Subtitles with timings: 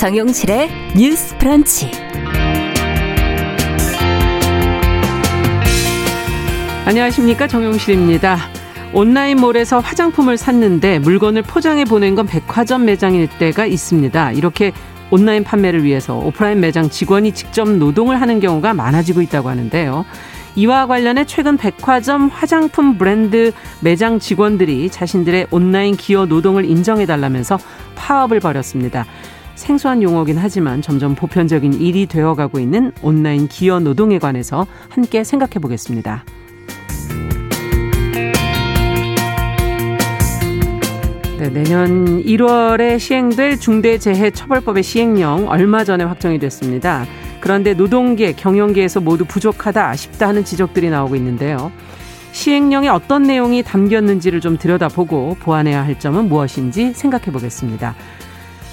[0.00, 1.90] 정용실의 뉴스 프런치.
[6.86, 8.38] 안녕하십니까 정용실입니다.
[8.94, 14.32] 온라인몰에서 화장품을 샀는데 물건을 포장해 보낸 건 백화점 매장일 때가 있습니다.
[14.32, 14.72] 이렇게
[15.10, 20.06] 온라인 판매를 위해서 오프라인 매장 직원이 직접 노동을 하는 경우가 많아지고 있다고 하는데요.
[20.56, 27.58] 이와 관련해 최근 백화점 화장품 브랜드 매장 직원들이 자신들의 온라인 기여 노동을 인정해달라면서
[27.94, 29.04] 파업을 벌였습니다.
[29.60, 36.24] 생소한 용어긴 하지만 점점 보편적인 일이 되어가고 있는 온라인 기여 노동에 관해서 함께 생각해 보겠습니다.
[41.38, 47.04] 네, 내년 1월에 시행될 중대재해처벌법의 시행령 얼마 전에 확정이 됐습니다.
[47.40, 51.70] 그런데 노동계, 경영계에서 모두 부족하다, 아쉽다 하는 지적들이 나오고 있는데요.
[52.32, 57.94] 시행령에 어떤 내용이 담겼는지를 좀 들여다보고 보완해야 할 점은 무엇인지 생각해 보겠습니다.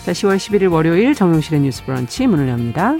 [0.08, 2.94] 자, 10월 11일 월요일 정용실의 뉴스 브런치 문을 엽니다.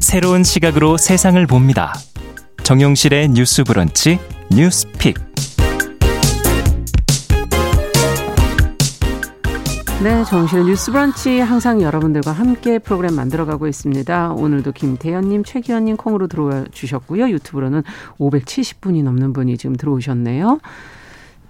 [0.00, 1.92] 새로운 시각으로 세상을 봅니다.
[2.62, 4.18] 정용실의 뉴스 브런치
[4.50, 5.18] 뉴스픽.
[10.00, 14.30] 네, 정실 뉴스 브런치 항상 여러분들과 함께 프로그램 만들어가고 있습니다.
[14.30, 17.28] 오늘도 김태현님, 최기현님 콩으로 들어와 주셨고요.
[17.30, 17.82] 유튜브로는
[18.20, 20.60] 570분이 넘는 분이 지금 들어오셨네요.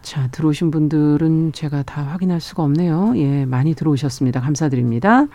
[0.00, 3.12] 자, 들어오신 분들은 제가 다 확인할 수가 없네요.
[3.16, 4.40] 예, 많이 들어오셨습니다.
[4.40, 5.26] 감사드립니다.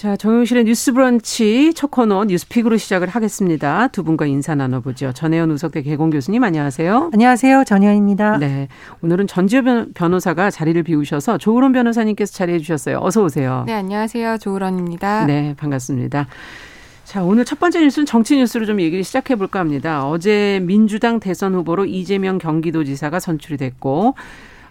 [0.00, 3.88] 자, 정용실의 뉴스 브런치 첫 코너 뉴스픽으로 시작을 하겠습니다.
[3.88, 5.12] 두 분과 인사 나눠보죠.
[5.12, 7.10] 전혜연 우석대 개공 교수님 안녕하세요.
[7.12, 7.64] 안녕하세요.
[7.64, 8.38] 전혜연입니다.
[8.38, 8.68] 네.
[9.02, 13.00] 오늘은 전지현 변호사가 자리를 비우셔서 조으론 변호사님께서 자리해 주셨어요.
[13.02, 13.64] 어서 오세요.
[13.66, 14.38] 네, 안녕하세요.
[14.38, 15.26] 조으론입니다.
[15.26, 16.28] 네, 반갑습니다.
[17.04, 20.08] 자, 오늘 첫 번째 뉴스는 정치 뉴스로 좀 얘기를 시작해 볼까 합니다.
[20.08, 24.14] 어제 민주당 대선 후보로 이재명 경기도지사가 선출이 됐고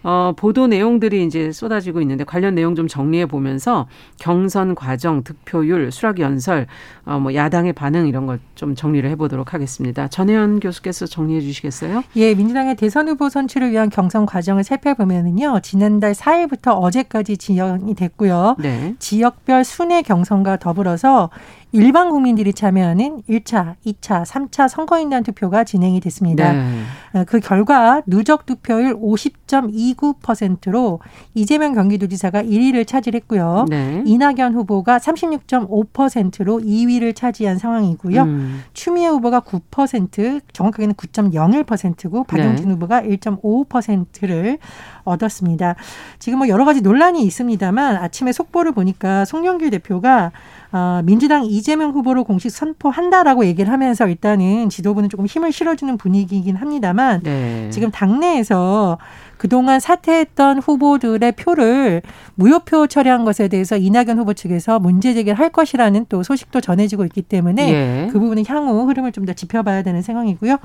[0.04, 3.88] 어, 보도 내용들이 이제 쏟아지고 있는데 관련 내용 좀 정리해 보면서
[4.20, 6.68] 경선 과정, 득표율, 수락 연설,
[7.06, 10.08] 어, 뭐 야당의 반응 이런 것좀 정리를 해보도록 하겠습니다.
[10.08, 12.04] 전혜연 교수께서 정리해 주시겠어요?
[12.16, 18.56] 예, 민주당의 대선 후보 선출을 위한 경선 과정을 살펴보면은요, 지난달 4일부터 어제까지 진행이 됐고요.
[18.60, 18.96] 네.
[19.00, 21.30] 지역별 순회 경선과 더불어서
[21.72, 26.54] 일반 국민들이 참여하는 1차, 2차, 3차 선거인단 투표가 진행이 됐습니다.
[26.54, 26.82] 네.
[27.14, 31.00] 어, 그 결과 누적 투표율 50.29%로
[31.36, 33.66] 이재명 경기도지사가 1위를 차지했고요.
[33.70, 34.04] 네.
[34.06, 38.24] 이낙연 후보가 36.5%로 2위를 차지한 상황이고요.
[38.24, 38.64] 음.
[38.74, 42.74] 추미애 후보가 9%, 정확하게는 9.01%고 박용진 네.
[42.74, 44.58] 후보가 1.55%를
[45.04, 45.76] 얻었습니다.
[46.20, 50.32] 지금 뭐 여러 가지 논란이 있습니다만 아침에 속보를 보니까 송영길 대표가
[50.72, 57.22] 어, 민주당 이재명 후보를 공식 선포한다라고 얘기를 하면서 일단은 지도부는 조금 힘을 실어주는 분위기이긴 합니다만
[57.24, 57.70] 네.
[57.72, 59.00] 지금 당내에서
[59.38, 62.02] 그동안 사퇴했던 후보들의 표를
[62.36, 67.22] 무효표 처리한 것에 대해서 이낙연 후보 측에서 문제 제기를 할 것이라는 또 소식도 전해지고 있기
[67.22, 68.10] 때문에 예.
[68.12, 70.58] 그 부분은 향후 흐름을 좀 더 지켜봐야 되는 상황이고요.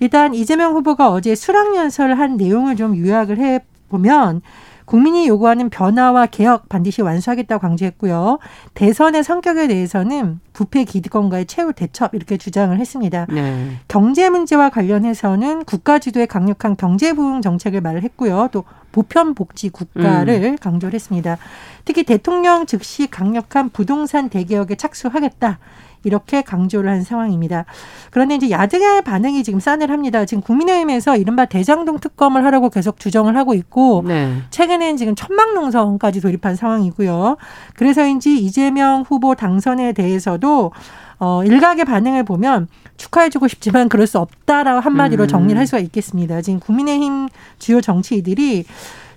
[0.00, 4.42] 일단 이재명 후보가 어제 수락 연설을 한 내용을 좀 요약을 해 보면
[4.84, 8.38] 국민이 요구하는 변화와 개혁 반드시 완수하겠다고 강조했고요.
[8.74, 13.26] 대선의 성격에 대해서는 부패 기득권과의 최후 대첩 이렇게 주장을 했습니다.
[13.30, 13.76] 네.
[13.88, 18.48] 경제 문제와 관련해서는 국가 지도의 강력한 경제 부흥 정책을 말을 했고요.
[18.52, 20.56] 또 보편 복지 국가를 음.
[20.56, 21.38] 강조를 했습니다.
[21.84, 25.58] 특히 대통령 즉시 강력한 부동산 대개혁에 착수하겠다.
[26.04, 27.64] 이렇게 강조를 한 상황입니다.
[28.10, 30.24] 그런데 이제 야당의 반응이 지금 싸늘합니다.
[30.24, 34.42] 지금 국민의힘에서 이른바 대장동 특검을 하라고 계속 주정을 하고 있고 네.
[34.50, 37.36] 최근에는 지금 천막농성까지 돌입한 상황이고요.
[37.74, 40.72] 그래서인지 이재명 후보 당선에 대해서도
[41.18, 45.28] 어, 일각의 반응을 보면 축하해주고 싶지만 그럴 수 없다라고 한마디로 음.
[45.28, 46.42] 정리를 할 수가 있겠습니다.
[46.42, 48.64] 지금 국민의힘 주요 정치인들이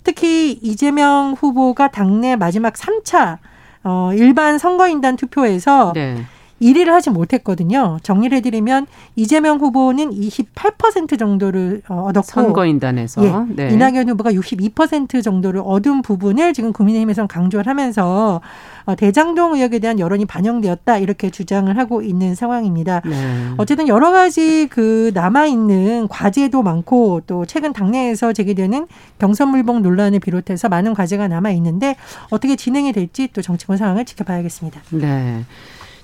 [0.03, 3.39] 특히 이재명 후보가 당내 마지막 3차
[3.83, 6.25] 어, 일반 선거인단 투표에서 네.
[6.61, 7.97] 1위를 하지 못했거든요.
[8.01, 13.73] 정리를 해드리면 이재명 후보는 28% 정도를 어, 얻었고 선거인단에서 예, 네.
[13.73, 18.41] 이낙연 후보가 62% 정도를 얻은 부분을 지금 국민의힘에서는 강조를 하면서
[18.85, 23.01] 어, 대장동 의혹에 대한 여론이 반영되었다 이렇게 주장을 하고 있는 상황입니다.
[23.03, 23.53] 네.
[23.57, 28.87] 어쨌든 여러 가지 그 남아 있는 과제도 많고 또 최근 당내에서 제기되는
[29.19, 31.95] 경선물복 논란을 비롯해서 많은 과제가 남아 있는데
[32.29, 34.81] 어떻게 진행이 될지 또 정치권 상황을 지켜봐야겠습니다.
[34.91, 35.43] 네.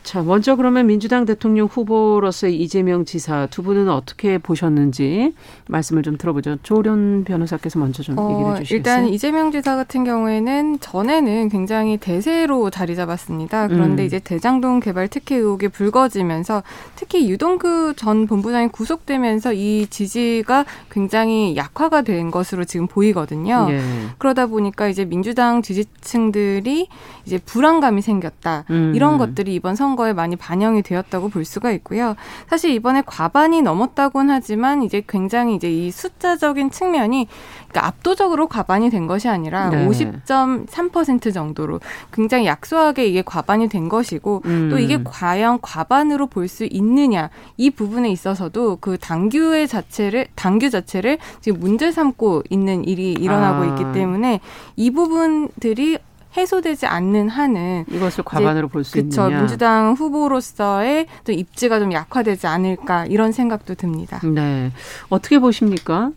[0.03, 5.33] 자, 먼저 그러면 민주당 대통령 후보로서의 이재명 지사 두 분은 어떻게 보셨는지
[5.68, 6.57] 말씀을 좀 들어보죠.
[6.63, 8.77] 조련 변호사께서 먼저 좀 어, 얘기해 주시겠어요?
[8.77, 13.68] 일단 이재명 지사 같은 경우에는 전에는 굉장히 대세로 자리 잡았습니다.
[13.68, 14.06] 그런데 음.
[14.07, 16.63] 이제 대장동 개발 특혜 의혹이 불거지면서
[16.95, 23.68] 특히 유동규 전 본부장이 구속되면서 이 지지가 굉장히 약화가 된 것으로 지금 보이거든요.
[23.69, 23.81] 예.
[24.18, 26.88] 그러다 보니까 이제 민주당 지지층들이
[27.25, 28.65] 이제 불안감이 생겼다.
[28.71, 28.94] 음.
[28.95, 32.15] 이런 것들이 이번 선 선거에 많이 반영이 되었다고 볼 수가 있고요.
[32.49, 37.27] 사실 이번에 과반이 넘었다고는 하지만 이제 굉장히 이제 이 숫자적인 측면이
[37.67, 39.88] 그러니까 압도적으로 과반이 된 것이 아니라 네.
[39.88, 41.79] 50.3% 정도로
[42.11, 44.69] 굉장히 약소하게 이게 과반이 된 것이고 음.
[44.69, 51.17] 또 이게 과연 과반으로 볼 수 있느냐 이 부분에 있어서도 그 당규의 자체를 당규 자체를
[51.39, 53.65] 지금 문제 삼고 있는 일이 일어나고 아.
[53.67, 54.41] 있기 때문에
[54.75, 55.97] 이 부분들이
[56.37, 59.25] 해소되지 않는 한은 이것을 과반으로 볼 수 있느냐.
[59.27, 59.37] 그렇죠.
[59.39, 64.19] 민주당 후보로서의 또 입지가 좀 약화되지 않을까 이런 생각도 듭니다.
[64.23, 64.71] 네.
[65.09, 66.11] 어떻게 보십니까?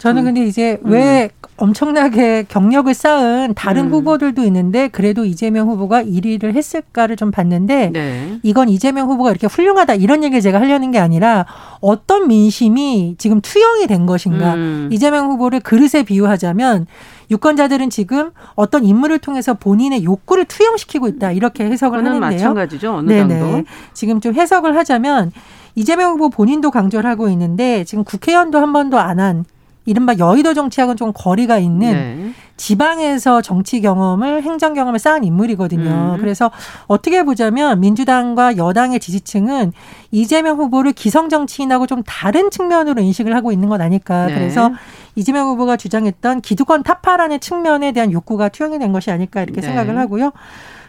[0.00, 0.24] 저는 음.
[0.24, 0.92] 근데 이제 음.
[0.92, 3.92] 왜 엄청나게 경력을 쌓은 다른 음.
[3.92, 8.38] 후보들도 있는데 그래도 이재명 후보가 1위를 했을까를 좀 봤는데 네.
[8.42, 11.44] 이건 이재명 후보가 이렇게 훌륭하다 이런 얘기를 제가 하려는 게 아니라
[11.82, 14.54] 어떤 민심이 지금 투영이 된 것인가.
[14.54, 14.88] 음.
[14.90, 16.86] 이재명 후보를 그릇에 비유하자면
[17.30, 22.20] 유권자들은 지금 어떤 인물을 통해서 본인의 욕구를 투영시키고 있다 이렇게 해석을 하는데요.
[22.20, 22.94] 마찬가지죠.
[22.94, 23.38] 어느 네네.
[23.38, 23.64] 정도.
[23.92, 25.30] 지금 좀 해석을 하자면
[25.74, 29.44] 이재명 후보 본인도 강조를 하고 있는데 지금 국회의원도 한 번도 안 한
[29.86, 32.32] 이른바 여의도 정치하고는 좀 거리가 있는 네.
[32.56, 36.16] 지방에서 정치 경험을 행정 경험을 쌓은 인물이거든요.
[36.16, 36.20] 음.
[36.20, 36.50] 그래서
[36.86, 39.72] 어떻게 보자면 민주당과 여당의 지지층은
[40.10, 44.26] 이재명 후보를 기성 정치인하고 좀 다른 측면으로 인식을 하고 있는 것 아닐까.
[44.26, 44.34] 네.
[44.34, 44.70] 그래서
[45.16, 49.66] 이재명 후보가 주장했던 기득권 타파라는 측면에 대한 욕구가 투영이 된 것이 아닐까 이렇게 네.
[49.66, 50.32] 생각을 하고요.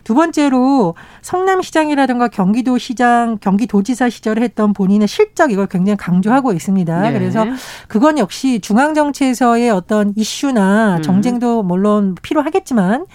[0.03, 7.01] 두 번째로 성남시장이라든가 경기도시장, 경기도지사 시절에 했던 본인의 실적 이걸 굉장히 강조하고 있습니다.
[7.01, 7.13] 네.
[7.13, 7.45] 그래서
[7.87, 11.01] 그건 역시 중앙 정치에서의 어떤 이슈나 음.
[11.01, 13.05] 정쟁도 물론 필요하겠지만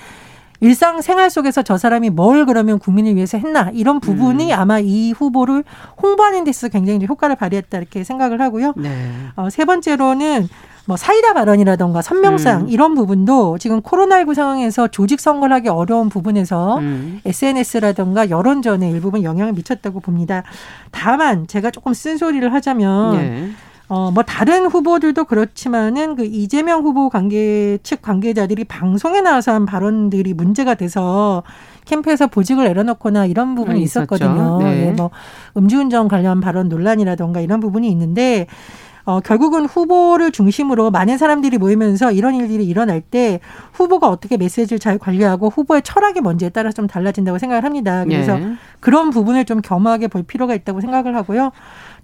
[0.61, 4.59] 일상 생활 속에서 저 사람이 뭘 그러면 국민을 위해서 했나 이런 부분이 음.
[4.59, 5.65] 아마 이 후보를
[6.03, 8.73] 홍보하는 데서 굉장히 효과를 발휘했다 이렇게 생각을 하고요.
[8.77, 9.11] 네.
[9.37, 10.49] 어, 세 번째로는
[10.87, 12.69] 뭐 사이다 발언이라던가 선명상 음.
[12.69, 17.21] 이런 부분도 지금 코로나19 상황에서 조직 선거를 하기 어려운 부분에서 음.
[17.25, 20.45] SNS라던가 여론전에 일부분 영향을 미쳤다고 봅니다.
[20.93, 23.51] 다만 제가 조금 쓴소리를 하자면 네.
[23.89, 30.35] 어, 뭐 다른 후보들도 그렇지만은 그 이재명 후보 관계 측 관계자들이 방송에 나와서 한 발언들이
[30.35, 31.45] 문제가 돼서
[31.85, 34.59] 캠프에서 보직을 내려놓거나 이런 부분이 아, 있었거든요.
[34.59, 34.87] 네.
[34.87, 34.93] 네.
[34.93, 35.11] 뭐
[35.57, 38.49] 음주운전 관련 발언 논란이라던가 이런 부분이 있는데
[39.07, 43.39] 어, 결국은 후보를 중심으로 많은 사람들이 모이면서 이런 일들이 일어날 때
[43.73, 48.05] 후보가 어떻게 메시지를 잘 관리하고 후보의 철학이 뭔지에 따라서 좀 달라진다고 생각을 합니다.
[48.05, 48.55] 그래서 네.
[48.81, 51.53] 그런 부분을 좀 겸허하게 볼 필요가 있다고 생각을 하고요.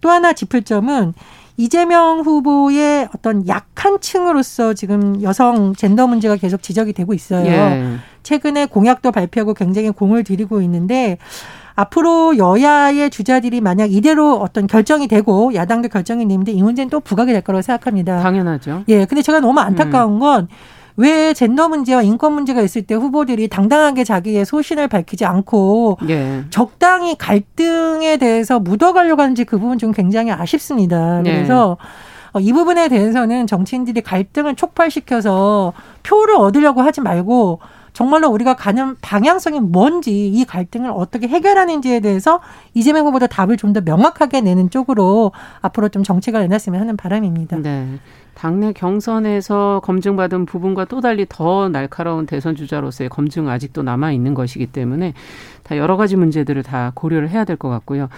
[0.01, 1.13] 또 하나 짚을 점은
[1.57, 7.47] 이재명 후보의 어떤 약한 층으로서 지금 여성 젠더 문제가 계속 지적이 되고 있어요.
[7.47, 7.97] 예.
[8.23, 11.19] 최근에 공약도 발표하고 굉장히 공을 들이고 있는데
[11.75, 17.33] 앞으로 여야의 주자들이 만약 이대로 어떤 결정이 되고 야당도 결정이 내는데 이 문제는 또 부각이
[17.33, 18.21] 될 거라고 생각합니다.
[18.21, 18.85] 당연하죠.
[18.89, 19.05] 예.
[19.05, 20.47] 근데 제가 너무 안타까운 음.
[20.97, 26.45] 건왜 젠더 문제와 인권 문제가 있을 때 후보들이 당당하게 자기의 소신을 밝히지 않고 예.
[26.51, 31.23] 적당히 갈등에 대해서 묻어가려고 하는지 그 부분 좀 굉장히 아쉽습니다.
[31.25, 31.33] 예.
[31.33, 32.41] 그래서 예.
[32.41, 37.61] 이 부분에 대해서는 정치인들이 갈등을 촉발시켜서 표를 얻으려고 하지 말고
[37.93, 42.41] 정말로 우리가 가는 방향성이 뭔지 이 갈등을 어떻게 해결하는지에 대해서
[42.75, 45.33] 이재명 후보도 답을 좀 더 명확하게 내는 쪽으로
[45.63, 47.57] 앞으로 좀 정책을 내놨으면 하는 바람입니다.
[47.59, 47.99] 네.
[48.35, 54.67] 당내 경선에서 검증받은 부분과 또 달리 더 날카로운 대선 주자로서의 검증 아직도 남아 있는 것이기
[54.67, 55.15] 때문에
[55.73, 58.09] 다 여러 가지 문제들을 다 고려를 해야 될 것 같고요.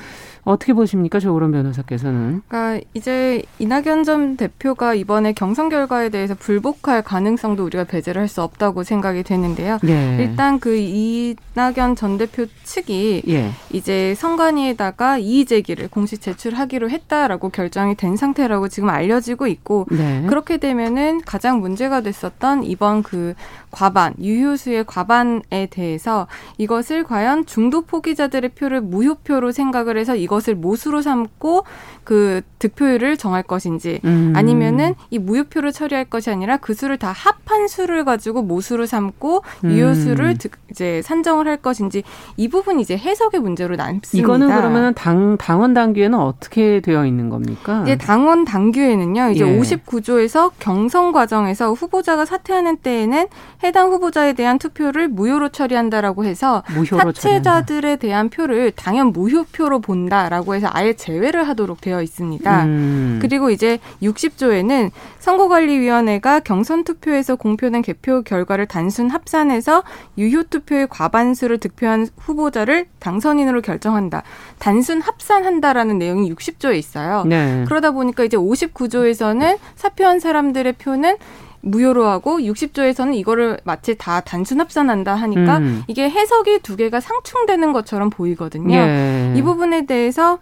[0.45, 2.43] 어떻게 보십니까, 조으론 변호사께서는?
[2.49, 8.43] 그러니까 이제 이낙연 전 대표가 이번에 경선 결과에 대해서 불복할 가능성도 우리가 배제를 할 수
[8.43, 9.79] 없다고 생각이 되는데요.
[9.87, 10.17] 예.
[10.21, 13.53] 일단 그 이낙연 전 대표 측이 예.
[13.73, 20.25] 이제 선관위에다가 이의 제기를 공식 제출하기로 했다라고 결정이 된 상태라고 지금 알려지고 있고 네.
[20.29, 23.35] 그렇게 되면은 가장 문제가 됐었던 이번 그
[23.71, 26.27] 과반 유효수의 과반에 대해서
[26.59, 31.65] 이것을 과연 중도 포기자들의 표를 무효표로 생각을 해서 이것 이것을 모수로 삼고
[32.05, 34.33] 그 득표율을 정할 것인지 음.
[34.37, 39.71] 아니면은 이 무효표를 처리할 것이 아니라 그 수를 다 합한 수를 가지고 모수로 삼고 음.
[39.71, 42.03] 유효수를 득, 이제 산정을 할 것인지
[42.37, 44.27] 이 부분 이제 해석의 문제로 남습니다.
[44.27, 47.83] 이거는 그러면 당 당원 당규에는 어떻게 되어 있는 겁니까?
[47.85, 49.31] 이제 당원 당규에는요.
[49.31, 49.77] 이제 예.
[49.85, 53.27] 구조에서 경선 과정에서 후보자가 사퇴하는 때에는
[53.63, 57.97] 해당 후보자에 대한 투표를 무효로 처리한다라고 해서 무효로 사퇴자들에 처리한다.
[57.97, 62.65] 대한 표를 당연 무효표로 본다라고 해서 아예 제외를 하도록 되어 있습니다.
[62.65, 63.19] 음.
[63.21, 69.83] 그리고 이제 60조에는 선거관리위원회가 경선 투표에서 공표된 개표 결과를 단순 합산해서
[70.19, 74.23] 유효 투표의 과반수를 득표한 후보자를 당선인으로 결정한다.
[74.59, 77.25] 단순 합산한다라는 내용이 60조에 있어요.
[77.25, 77.65] 네.
[77.67, 81.17] 그러다 보니까 이제 59조에서는 사표한 사람들의 표는
[81.65, 85.83] 무효로 하고 60조에서는 이거를 마치 다 단순 합산한다 하니까 음.
[85.87, 88.77] 이게 해석이 두 개가 상충되는 것처럼 보이거든요.
[88.77, 89.33] 예.
[89.35, 90.39] 이 부분에 대해서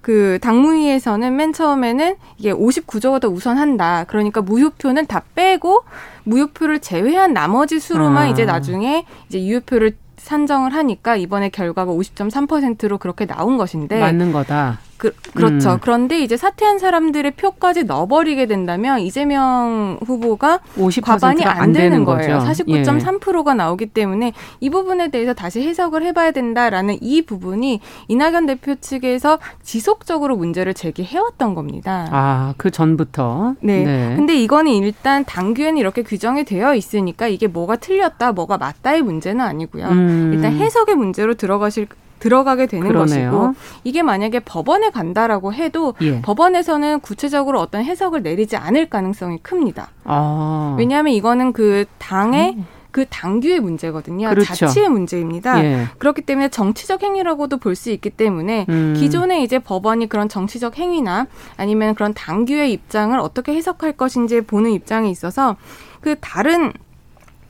[0.00, 4.04] 그 당무위에서는 맨 처음에는 이게 59조가 더 우선한다.
[4.04, 5.84] 그러니까 무효표는 다 빼고
[6.24, 8.28] 무효표를 제외한 나머지 수로만 아.
[8.28, 14.78] 이제 나중에 이제 유효표를 산정을 하니까 이번에 결과가 50.3%로 그렇게 나온 것인데 맞는 거다.
[15.00, 15.72] 그, 그렇죠.
[15.72, 15.78] 음.
[15.80, 20.60] 그런데 이제 사퇴한 사람들의 표까지 넣어버리게 된다면 이재명 후보가
[21.02, 22.38] 과반이 안, 안 되는, 되는 거예요.
[22.40, 23.54] 49.3%가 예.
[23.54, 30.36] 나오기 때문에 이 부분에 대해서 다시 해석을 해봐야 된다라는 이 부분이 이낙연 대표 측에서 지속적으로
[30.36, 32.06] 문제를 제기해왔던 겁니다.
[32.10, 33.54] 아, 그 전부터?
[33.60, 33.82] 네.
[33.82, 34.16] 네.
[34.16, 39.86] 근데 이거는 일단 당규에는 이렇게 규정이 되어 있으니까 이게 뭐가 틀렸다, 뭐가 맞다의 문제는 아니고요.
[39.86, 40.32] 음.
[40.34, 41.86] 일단 해석의 문제로 들어가실
[42.20, 43.30] 들어가게 되는 그러네요.
[43.30, 46.22] 것이고 이게 만약에 법원에 간다라고 해도 예.
[46.22, 49.88] 법원에서는 구체적으로 어떤 해석을 내리지 않을 가능성이 큽니다.
[50.04, 50.76] 아.
[50.78, 52.66] 왜냐하면 이거는 그 당의 음.
[52.92, 54.28] 그 당규의 문제거든요.
[54.30, 54.52] 그렇죠.
[54.52, 55.64] 자치의 문제입니다.
[55.64, 55.86] 예.
[55.98, 58.94] 그렇기 때문에 정치적 행위라고도 볼 수 있기 때문에 음.
[58.98, 65.08] 기존에 이제 법원이 그런 정치적 행위나 아니면 그런 당규의 입장을 어떻게 해석할 것인지 보는 입장에
[65.08, 65.56] 있어서
[66.00, 66.72] 그 다른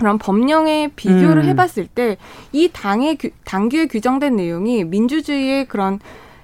[0.00, 1.48] 그런 법령에 비교를 음.
[1.50, 2.16] 해봤을 때
[2.52, 6.00] 이 당의 당규에 규정된 내용이 민주주의의 그런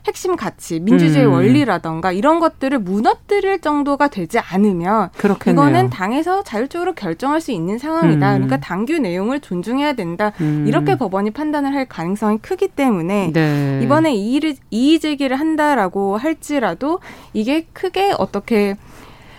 [0.07, 1.33] 핵심 가치, 민주주의 음.
[1.33, 5.69] 원리라던가 이런 것들을 무너뜨릴 정도가 되지 않으면 그렇겠네요.
[5.69, 8.35] 이거는 당에서 자율적으로 결정할 수 있는 상황이다.
[8.35, 8.35] 음.
[8.35, 10.31] 그러니까 당규 내용을 존중해야 된다.
[10.41, 10.65] 음.
[10.69, 13.81] 이렇게 법원이 판단을 할 가능성이 크기 때문에 네.
[13.83, 17.01] 이번에 이의, 이의 제기를 한다라고 할지라도
[17.33, 18.77] 이게 크게 어떻게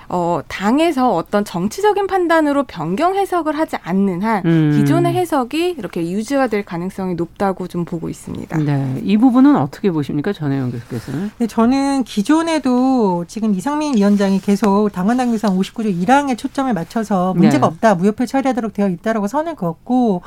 [0.10, 4.72] 어, 당에서 어떤 정치적인 판단으로 변경 해석을 하지 않는 한 음.
[4.76, 8.58] 기존의 해석이 이렇게 유지가 될 가능성이 높다고 좀 보고 있습니다.
[8.60, 9.02] 네.
[9.04, 10.32] 이 부분은 어떻게 보십니까?
[10.32, 11.32] 전혜영 교수께서는?
[11.38, 17.74] 네, 저는 기존에도 지금 이상민 위원장이 계속 당원 당규상 59조 1항에 초점을 맞춰서 문제가 네.
[17.74, 17.96] 없다.
[17.96, 20.22] 무효표 처리하도록 되어 있다라고 선을 그었고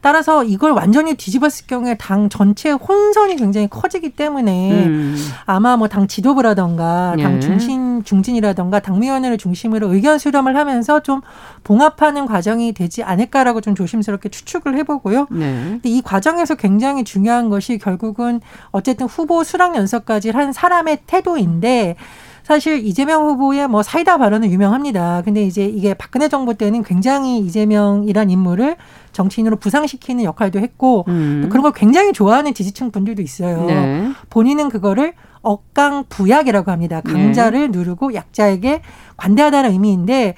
[0.00, 5.16] 따라서 이걸 완전히 뒤집었을 경우에 당 전체 혼선이 굉장히 커지기 때문에 음.
[5.46, 7.40] 아마 뭐 당 지도부라던가 당 예.
[7.40, 11.20] 중심 중진이라던가 당위원회를 중심으로 의견 수렴을 하면서 좀
[11.64, 15.26] 봉합하는 과정이 되지 않을까라고 좀 조심스럽게 추측을 해보고요.
[15.30, 15.52] 네.
[15.70, 18.40] 근데 이 과정에서 굉장히 중요한 것이 결국은
[18.70, 21.96] 어쨌든 후보 수락 연설까지 한 사람의 태도인데
[22.42, 25.22] 사실 이재명 후보의 뭐 사이다 발언은 유명합니다.
[25.24, 28.76] 근데 이제 이게 박근혜 정부 때는 굉장히 이재명이란 인물을
[29.12, 31.48] 정치인으로 부상시키는 역할도 했고 음.
[31.50, 33.64] 그런 걸 굉장히 좋아하는 지지층 분들도 있어요.
[33.64, 34.12] 네.
[34.30, 37.00] 본인은 그거를 억강 부약이라고 합니다.
[37.00, 37.78] 강자를 네.
[37.78, 38.82] 누르고 약자에게
[39.16, 40.34] 관대하다는 의미인데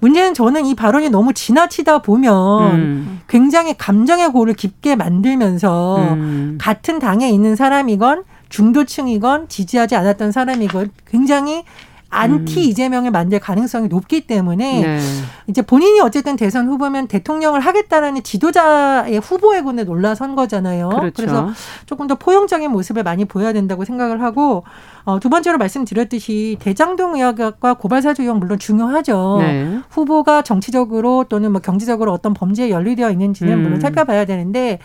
[0.00, 3.20] 문제는 저는 이 발언이 너무 지나치다 보면 음.
[3.28, 6.58] 굉장히 감정의 고를 깊게 만들면서 음.
[6.60, 11.64] 같은 당에 있는 사람이건 중도층이건 지지하지 않았던 사람이건 굉장히
[12.10, 12.64] 안티 음.
[12.64, 14.98] 이재명을 만들 가능성이 높기 때문에 네.
[15.46, 20.88] 이제 본인이 어쨌든 대선 후보면 대통령을 하겠다라는 지도자의 후보의 군에 놀라선 거잖아요.
[20.88, 21.12] 그렇죠.
[21.14, 21.50] 그래서
[21.84, 24.64] 조금 더 포용적인 모습을 많이 보여야 된다고 생각을 하고
[25.04, 29.36] 어, 두 번째로 말씀드렸듯이 대장동 의혹과 고발사주 의혹 물론 중요하죠.
[29.40, 29.80] 네.
[29.90, 33.62] 후보가 정치적으로 또는 뭐 경제적으로 어떤 범죄에 연루되어 있는지는 음.
[33.62, 34.78] 물론 살펴봐야 되는데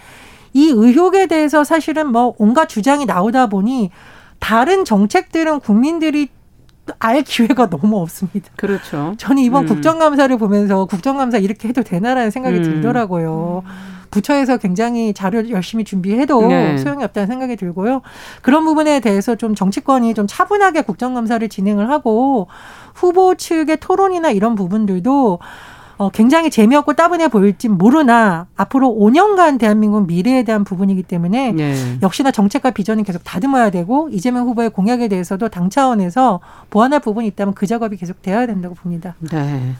[0.52, 3.92] 이 의혹에 대해서 사실은 뭐 온갖 주장이 나오다 보니
[4.40, 6.28] 다른 정책들은 국민들이
[7.00, 8.50] 알 기회가 너무 없습니다.
[8.56, 9.14] 그렇죠.
[9.18, 9.68] 저는 이번 음.
[9.68, 12.64] 국정감사를 보면서 국정감사 이렇게 해도 되나라는 생각이 음.
[12.64, 13.64] 들더라고요.
[14.12, 16.78] 부처에서 굉장히 자료 열심히 준비해도 네.
[16.78, 18.02] 소용이 없다는 생각이 들고요.
[18.44, 22.48] 그런 부분에 대해서 좀 정치권이 좀 차분하게 국정감사를 진행을 하고
[22.94, 25.40] 후보 측의 토론이나 이런 부분들도
[25.98, 31.98] 어, 굉장히 재미없고 따분해 보일지 모르나 앞으로 5년간 대한민국 미래에 대한 부분이기 때문에 네.
[32.02, 37.54] 역시나 정책과 비전은 계속 다듬어야 되고 이재명 후보의 공약에 대해서도 당 차원에서 보완할 부분이 있다면
[37.54, 39.16] 그 작업이 계속 돼야 된다고 봅니다.
[39.20, 39.74] 네.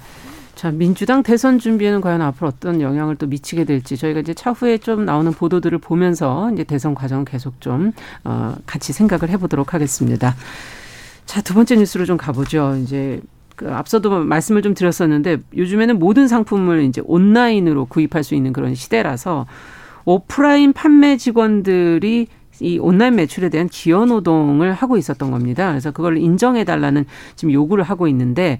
[0.56, 5.04] 자, 민주당 대선 준비에는 과연 앞으로 어떤 영향을 또 미치게 될지 저희가 이제 차후에 좀
[5.04, 7.92] 나오는 보도들을 보면서 이제 대선 과정 계속 좀
[8.24, 10.36] 어, 같이 생각을 해보도록 하겠습니다.
[11.26, 12.78] 자, 두 번째 뉴스로 좀 가보죠.
[12.84, 13.20] 이제
[13.56, 19.46] 그 앞서도 말씀을 좀 드렸었는데 요즘에는 모든 상품을 이제 온라인으로 구입할 수 있는 그런 시대라서
[20.06, 22.28] 오프라인 판매 직원들이
[22.60, 25.70] 이 온라인 매출에 대한 기여 노동을 하고 있었던 겁니다.
[25.70, 27.06] 그래서 그걸 인정해 달라는
[27.36, 28.60] 지금 요구를 하고 있는데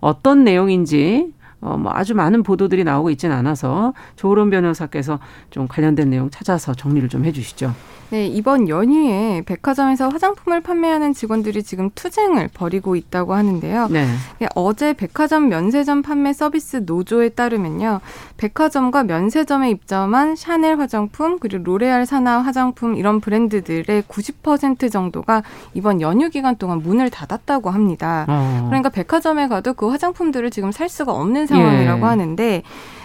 [0.00, 5.18] 어떤 내용인지 어, 뭐 아주 많은 보도들이 나오고 있지는 않아서 조론 변호사께서
[5.50, 7.72] 좀 관련된 내용 찾아서 정리를 좀 해주시죠.
[8.10, 13.88] 네, 이번 연휴에 백화점에서 화장품을 판매하는 직원들이 지금 투쟁을 벌이고 있다고 하는데요.
[13.88, 14.06] 네.
[14.38, 18.00] 네, 어제 백화점 면세점 판매 서비스 노조에 따르면요.
[18.36, 25.42] 백화점과 면세점에 입점한 샤넬 화장품 그리고 로레알 사나 화장품 이런 브랜드들의 90% 정도가
[25.72, 28.26] 이번 연휴 기간 동안 문을 닫았다고 합니다.
[28.28, 28.66] 어.
[28.68, 32.04] 그러니까 백화점에 가도 그 화장품들을 지금 살 수가 없는 상황이라고 예.
[32.04, 32.62] 하는데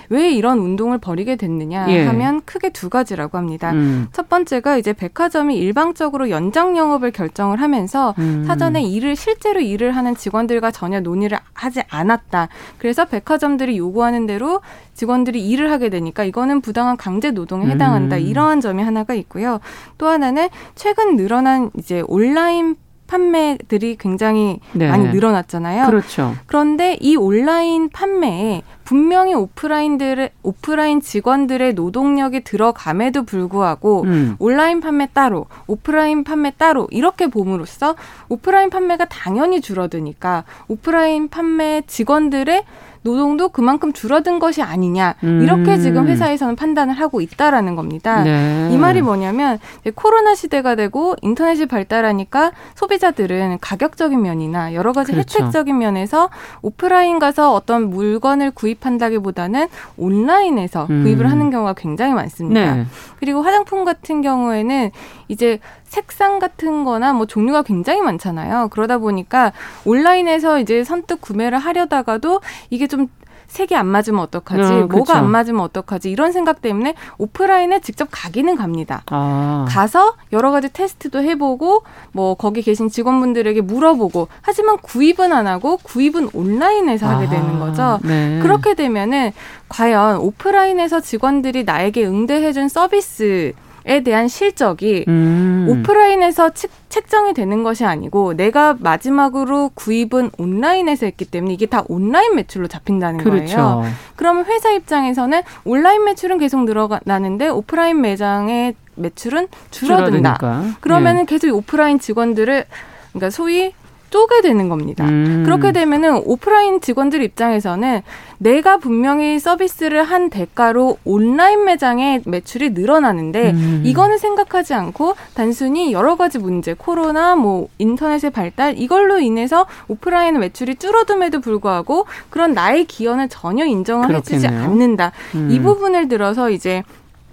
[0.09, 2.05] 왜 이런 운동을 벌이게 됐느냐 예.
[2.05, 3.71] 하면 크게 두 가지라고 합니다.
[3.71, 4.07] 음.
[4.11, 8.43] 첫 번째가 이제 백화점이 일방적으로 연장 영업을 결정을 하면서 음.
[8.45, 12.49] 사전에 일을 실제로 일을 하는 직원들과 전혀 논의를 하지 않았다.
[12.79, 14.61] 그래서 백화점들이 요구하는 대로
[14.95, 18.17] 직원들이 일을 하게 되니까 이거는 부당한 강제 노동에 해당한다.
[18.17, 18.21] 음.
[18.21, 19.59] 이러한 점이 하나가 있고요.
[19.97, 22.75] 또 하나는 최근 늘어난 이제 온라인
[23.09, 24.87] 판매들이 굉장히 네.
[24.87, 25.87] 많이 늘어났잖아요.
[25.87, 26.35] 그렇죠.
[26.45, 34.35] 그런데 이 온라인 판매에 분명히 오프라인들의 오프라인 직원들의 노동력이 들어감에도 불구하고 음.
[34.37, 37.95] 온라인 판매 따로, 오프라인 판매 따로 이렇게 봄으로써
[38.29, 42.63] 오프라인 판매가 당연히 줄어드니까 오프라인 판매 직원들의
[43.01, 45.79] 노동도 그만큼 줄어든 것이 아니냐 이렇게 음.
[45.79, 48.23] 지금 회사에서는 판단을 하고 있다라는 겁니다.
[48.23, 48.69] 네.
[48.71, 49.57] 이 말이 뭐냐면
[49.95, 55.39] 코로나 시대가 되고 인터넷이 발달하니까 소비자들은 가격적인 면이나 여러 가지 그렇죠.
[55.39, 56.29] 혜택적인 면에서
[56.61, 61.03] 오프라인 가서 어떤 물건을 구입한다기보다는 온라인에서 음.
[61.03, 62.75] 구입을 하는 경우가 굉장히 많습니다.
[62.75, 62.85] 네.
[63.19, 64.91] 그리고 화장품 같은 경우에는
[65.27, 68.69] 이제 색상 같은 거나 뭐 종류가 굉장히 많잖아요.
[68.69, 69.51] 그러다 보니까
[69.85, 73.07] 온라인에서 이제 선뜻 구매를 하려다가도 이게 좀
[73.47, 74.61] 색이 안 맞으면 어떡하지?
[74.61, 76.11] 어, 뭐가 안 맞으면 어떡하지?
[76.11, 79.01] 이런 생각 때문에 오프라인에 직접 가기는 갑니다.
[79.09, 79.65] 아.
[79.67, 81.81] 가서 여러 가지 테스트도 해보고
[82.11, 87.29] 뭐 거기 계신 직원분들에게 물어보고 하지만 구입은 안 하고 구입은 온라인에서 하게 아.
[87.29, 87.99] 되는 거죠.
[88.03, 88.39] 네.
[88.39, 89.31] 그렇게 되면은
[89.67, 93.53] 과연 오프라인에서 직원들이 나에게 응대해준 서비스
[93.89, 95.65] 에 대한 실적이 음.
[95.67, 102.35] 오프라인에서 책, 책정이 되는 것이 아니고 내가 마지막으로 구입은 온라인에서 했기 때문에 이게 다 온라인
[102.35, 103.55] 매출로 잡힌다는 그렇죠.
[103.55, 103.85] 거예요.
[104.15, 110.37] 그러면 회사 입장에서는 온라인 매출은 계속 늘어나는데 오프라인 매장의 매출은 줄어든다.
[110.37, 110.77] 줄어드니까.
[110.81, 111.25] 그러면은 예.
[111.25, 112.65] 계속 오프라인 직원들을
[113.11, 113.73] 그러니까 소위
[114.09, 115.05] 쪼개 되는 겁니다.
[115.05, 115.43] 음.
[115.45, 118.01] 그렇게 되면은 오프라인 직원들 입장에서는
[118.39, 123.81] 내가 분명히 서비스를 한 대가로 온라인 매장의 매출이 늘어나는데 음.
[123.85, 130.75] 이거는 생각하지 않고 단순히 여러 가지 문제, 코로나, 뭐 인터넷의 발달 이걸로 인해서 오프라인 매출이
[130.75, 134.35] 줄어듦에도 불구하고 그런 나의 기여는 전혀 인정을 그렇겠네요.
[134.35, 135.11] 해주지 않는다.
[135.35, 135.49] 음.
[135.51, 136.83] 이 부분을 들어서 이제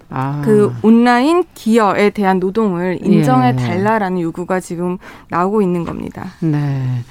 [0.09, 0.41] 아.
[0.43, 3.55] 그 온라인 기여에 대한 노동을 인정해 예.
[3.55, 4.97] 달라라는 요구가 지금
[5.29, 6.27] 나오고 있는 겁니다.
[6.39, 7.03] 네.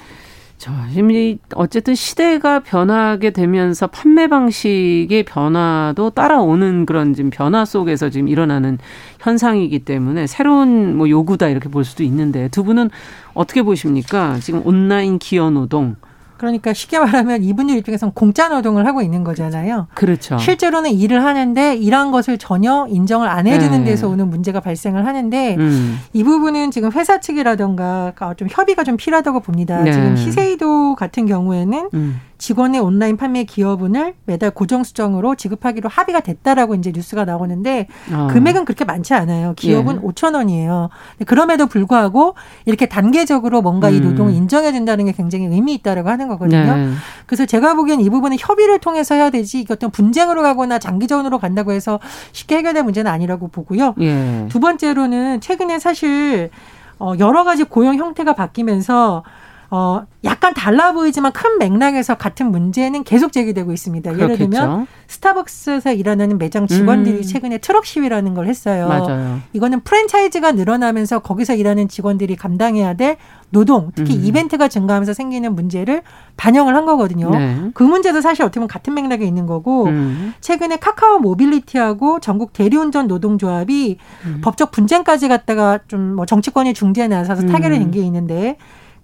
[0.57, 8.27] 저, 지금 어쨌든 시대가 변하게 되면서 판매 방식의 변화도 따라오는 그런 지금 변화 속에서 지금
[8.27, 8.79] 일어나는
[9.19, 12.89] 현상이기 때문에 새로운 뭐 요구다 이렇게 볼 수도 있는데 두 분은
[13.35, 14.39] 어떻게 보십니까?
[14.39, 15.95] 지금 온라인 기여 노동
[16.37, 19.87] 그러니까 쉽게 말하면 이분들 입장에서는 공짜 노동을 하고 있는 거잖아요.
[19.95, 20.37] 그렇죠.
[20.37, 23.91] 실제로는 일을 하는데 일한 것을 전혀 인정을 안 해주는 네.
[23.91, 25.99] 데서 오는 문제가 발생을 하는데 음.
[26.13, 29.81] 이 부분은 지금 회사 측이라던가 좀 협의가 좀 필요하다고 봅니다.
[29.81, 29.91] 네.
[29.91, 32.21] 지금 히세이도 같은 경우에는 음.
[32.37, 38.27] 직원의 온라인 판매 기여분을 매달 고정 수정으로 지급하기로 합의가 됐다라고 이제 뉴스가 나오는데 어.
[38.31, 39.53] 금액은 그렇게 많지 않아요.
[39.55, 39.99] 기여분 예.
[40.07, 40.89] 5천 원이에요.
[41.25, 43.93] 그럼에도 불구하고 이렇게 단계적으로 뭔가 음.
[43.95, 46.75] 이 노동을 인정해 준다는 게 굉장히 의미 있다라고 하는 거거든요.
[46.75, 46.89] 네.
[47.25, 51.71] 그래서 제가 보기엔 이 부분은 협의를 통해서 해야 되지 이게 어떤 분쟁으로 가거나 장기전으로 간다고
[51.71, 51.99] 해서
[52.31, 53.95] 쉽게 해결될 문제는 아니라고 보고요.
[53.99, 54.45] 예.
[54.49, 56.51] 두 번째로는 최근에 사실
[56.99, 59.23] 어 여러 가지 고용 형태가 바뀌면서
[59.69, 64.11] 어, 약간 달라 보이지만 큰 맥락에서 같은 문제는 계속 제기되고 있습니다.
[64.13, 64.33] 그렇겠죠.
[64.33, 67.21] 예를 들면 스타벅스에서 일하는 매장 직원들이 음.
[67.21, 68.87] 최근에 트럭 시위라는 걸 했어요.
[68.87, 69.39] 맞아요.
[69.53, 73.17] 이거는 프랜차이즈가 늘어나면서 거기서 일하는 직원들이 감당해야 될
[73.49, 74.25] 노동, 특히 음.
[74.25, 76.01] 이벤트가 증가하면서 생기는 문제를
[76.35, 77.29] 반영을 한 거거든요.
[77.29, 77.57] 네.
[77.73, 80.33] 그 문제도 사실 어떻게 보면 같은 맥락에 있는 거고 음.
[80.41, 84.41] 최근에 카카오 모빌리티하고 전국 대리운전 노동조합이 음.
[84.43, 88.57] 법적 분쟁까지 갔다가 좀 뭐 정치권이 중재에 나서서 타결을 낸 게 있는데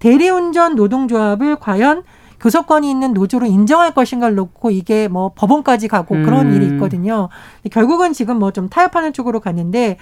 [0.04, 2.04] 대리운전 노동조합을 과연
[2.42, 6.54] 교섭권이 있는 노조로 인정할 것인가를 놓고 이게 뭐 법원까지 가고 그런 음.
[6.54, 7.30] 일이 있거든요.
[7.72, 9.98] 결국은 지금 뭐 좀 타협하는 쪽으로 갔는데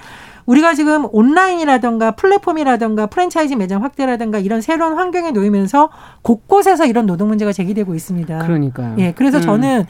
[0.45, 5.89] 우리가 지금 온라인이라든가 플랫폼이라든가 프랜차이즈 매장 확대라든가 이런 새로운 환경에 놓이면서
[6.21, 8.39] 곳곳에서 이런 노동 문제가 제기되고 있습니다.
[8.39, 8.95] 그러니까요.
[8.99, 9.41] 예, 그래서 음.
[9.41, 9.85] 저는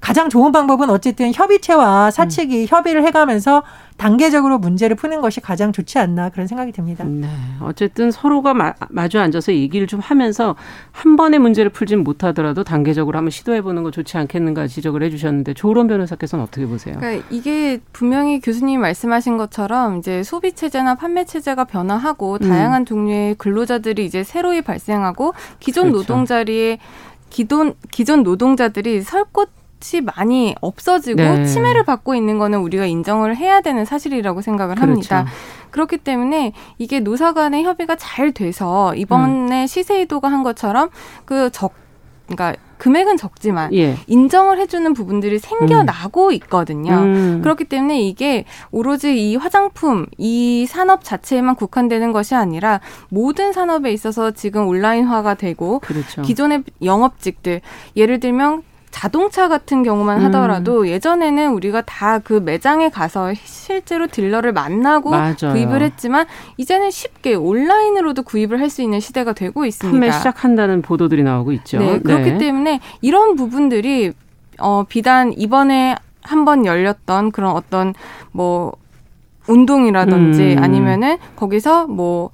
[0.00, 2.66] 가장 좋은 방법은 어쨌든 협의체와 사측이 음.
[2.68, 3.62] 협의를 해가면서
[3.96, 7.04] 단계적으로 문제를 푸는 것이 가장 좋지 않나 그런 생각이 듭니다.
[7.04, 7.28] 네.
[7.60, 10.56] 어쨌든 서로가 마, 마주 앉아서 얘기를 좀 하면서
[10.90, 16.44] 한 번의 문제를 풀진 못하더라도 단계적으로 한번 시도해보는 거 좋지 않겠는가 지적을 해주셨는데 조론 변호사께서는
[16.44, 16.96] 어떻게 보세요?
[16.98, 22.48] 그러니까 이게 분명히 교수님이 말씀하신 것처럼 이제 소비 체제나 판매 체제가 변화하고 음.
[22.48, 25.98] 다양한 종류의 근로자들이 이제 새로이 발생하고 기존 그렇죠.
[25.98, 26.78] 노동 자리에
[27.30, 29.50] 기존 기존 노동자들이 설곳
[29.82, 31.44] 값이 많이 없어지고 네.
[31.44, 34.92] 침해를 받고 있는 거는 우리가 인정을 해야 되는 사실이라고 생각을 그렇죠.
[34.92, 35.26] 합니다.
[35.70, 39.66] 그렇기 때문에 이게 노사 간의 협의가 잘 돼서 이번에 음.
[39.66, 40.90] 시세이도가 한 것처럼
[41.24, 41.72] 그 적,
[42.28, 43.96] 그러니까 금액은 적지만 예.
[44.08, 46.32] 인정을 해주는 부분들이 생겨나고 음.
[46.32, 46.94] 있거든요.
[46.94, 47.40] 음.
[47.40, 54.32] 그렇기 때문에 이게 오로지 이 화장품 이 산업 자체에만 국한되는 것이 아니라 모든 산업에 있어서
[54.32, 56.22] 지금 온라인화가 되고 그렇죠.
[56.22, 57.60] 기존의 영업직들
[57.94, 60.24] 예를 들면 자동차 같은 경우만 음.
[60.26, 60.86] 하더라도 음.
[60.86, 65.34] 예전에는 우리가 다 그 매장에 가서 실제로 딜러를 만나고 맞아요.
[65.52, 66.26] 구입을 했지만
[66.56, 69.92] 이제는 쉽게 온라인으로도 구입을 할 수 있는 시대가 되고 있습니다.
[69.98, 71.78] 판매 시작한다는 보도들이 나오고 있죠.
[71.78, 72.38] 네, 그렇기 네.
[72.38, 74.12] 때문에 이런 부분들이
[74.60, 77.94] 어 비단 이번에 한 번 열렸던 그런 어떤
[78.30, 78.72] 뭐
[79.48, 80.62] 운동이라든지 음.
[80.62, 82.30] 아니면은 거기서 뭐뭐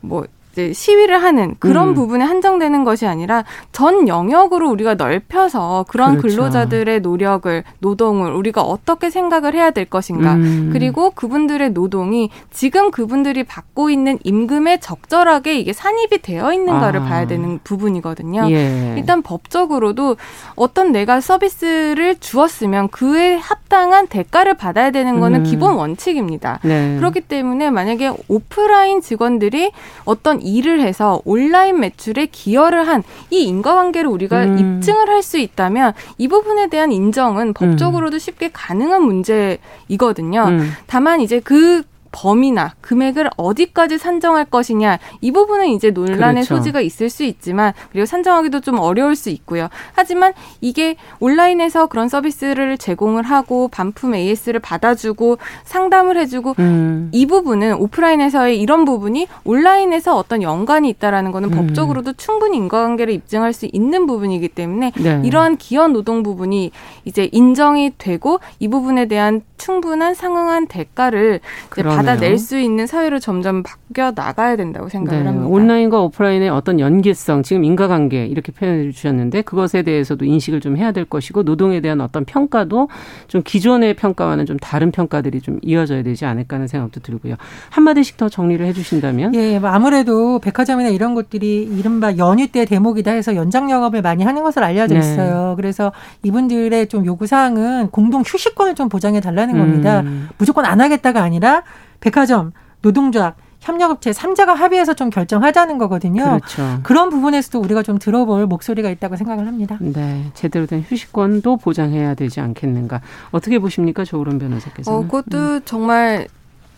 [0.00, 1.94] 뭐 이제 시위를 하는 그런 음.
[1.94, 6.36] 부분에 한정되는 것이 아니라 전 영역으로 우리가 넓혀서 그런 그렇죠.
[6.36, 10.70] 근로자들의 노력을 노동을 우리가 어떻게 생각을 해야 될 것인가 음.
[10.72, 17.04] 그리고 그분들의 노동이 지금 그분들이 받고 있는 임금에 적절하게 이게 산입이 되어 있는가를 아.
[17.04, 18.48] 봐야 되는 부분이거든요.
[18.50, 18.94] 예.
[18.96, 20.16] 일단 법적으로도
[20.54, 25.44] 어떤 내가 서비스를 주었으면 그에 합당한 대가를 받아야 되는 거는 음.
[25.44, 26.60] 기본 원칙입니다.
[26.62, 26.96] 네.
[26.98, 29.72] 그렇기 때문에 만약에 오프라인 직원들이
[30.04, 34.58] 어떤 일을 해서 온라인 매출에 기여를 한 이 인과관계를 우리가 음.
[34.78, 38.18] 입증을 할 수 있다면 이 부분에 대한 인정은 법적으로도 음.
[38.18, 40.44] 쉽게 가능한 문제이거든요.
[40.48, 40.70] 음.
[40.86, 41.82] 다만 이제 그
[42.14, 46.56] 범위나 금액을 어디까지 산정할 것이냐 이 부분은 이제 논란의 그렇죠.
[46.56, 49.68] 소지가 있을 수 있지만 그리고 산정하기도 좀 어려울 수 있고요.
[49.94, 57.08] 하지만 이게 온라인에서 그런 서비스를 제공을 하고 반품 AS를 받아주고 상담을 해주고 음.
[57.12, 61.56] 이 부분은 오프라인에서의 이런 부분이 온라인에서 어떤 연관이 있다라는 거는 음.
[61.56, 65.20] 법적으로도 충분히 인과관계를 입증할 수 있는 부분이기 때문에 네.
[65.24, 66.70] 이러한 기여 노동 부분이
[67.04, 71.40] 이제 인정이 되고 이 부분에 대한 충분한 상응한 대가를
[71.72, 75.26] 이제 받아낼 수 있는 사회로 점점 바뀌어 나가야 된다고 생각을 네.
[75.26, 75.48] 합니다.
[75.48, 81.04] 온라인과 오프라인의 어떤 연계성, 지금 인과관계 이렇게 표현해 주셨는데 그것에 대해서도 인식을 좀 해야 될
[81.04, 82.88] 것이고 노동에 대한 어떤 평가도
[83.28, 87.34] 좀 기존의 평가와는 좀 다른 평가들이 좀 이어져야 되지 않을까 하는 생각도 들고요.
[87.70, 89.34] 한마디씩 더 정리를 해 주신다면?
[89.34, 94.42] 예, 뭐 아무래도 백화점이나 이런 곳들이 이른바 연휴 때 대목이다 해서 연장 영업을 많이 하는
[94.42, 95.00] 것으로 알려져 네.
[95.00, 95.50] 있어요.
[95.50, 95.54] 네.
[95.56, 100.00] 그래서 이분들의 좀 요구 사항은 공동 휴식권을 좀 보장해 달라는 겁니다.
[100.00, 100.28] 음.
[100.38, 101.62] 무조건 안 하겠다가 아니라
[102.04, 106.22] 백화점, 노동조합, 협력업체 3자가 합의해서 좀 결정하자는 거거든요.
[106.22, 106.80] 그렇죠.
[106.82, 109.78] 그런 부분에서도 우리가 좀 들어볼 목소리가 있다고 생각을 합니다.
[109.80, 113.00] 네, 제대로 된 휴식권도 보장해야 되지 않겠는가.
[113.30, 114.98] 어떻게 보십니까, 조으론 변호사께서는?
[114.98, 115.60] 어, 그것도 음.
[115.64, 116.28] 정말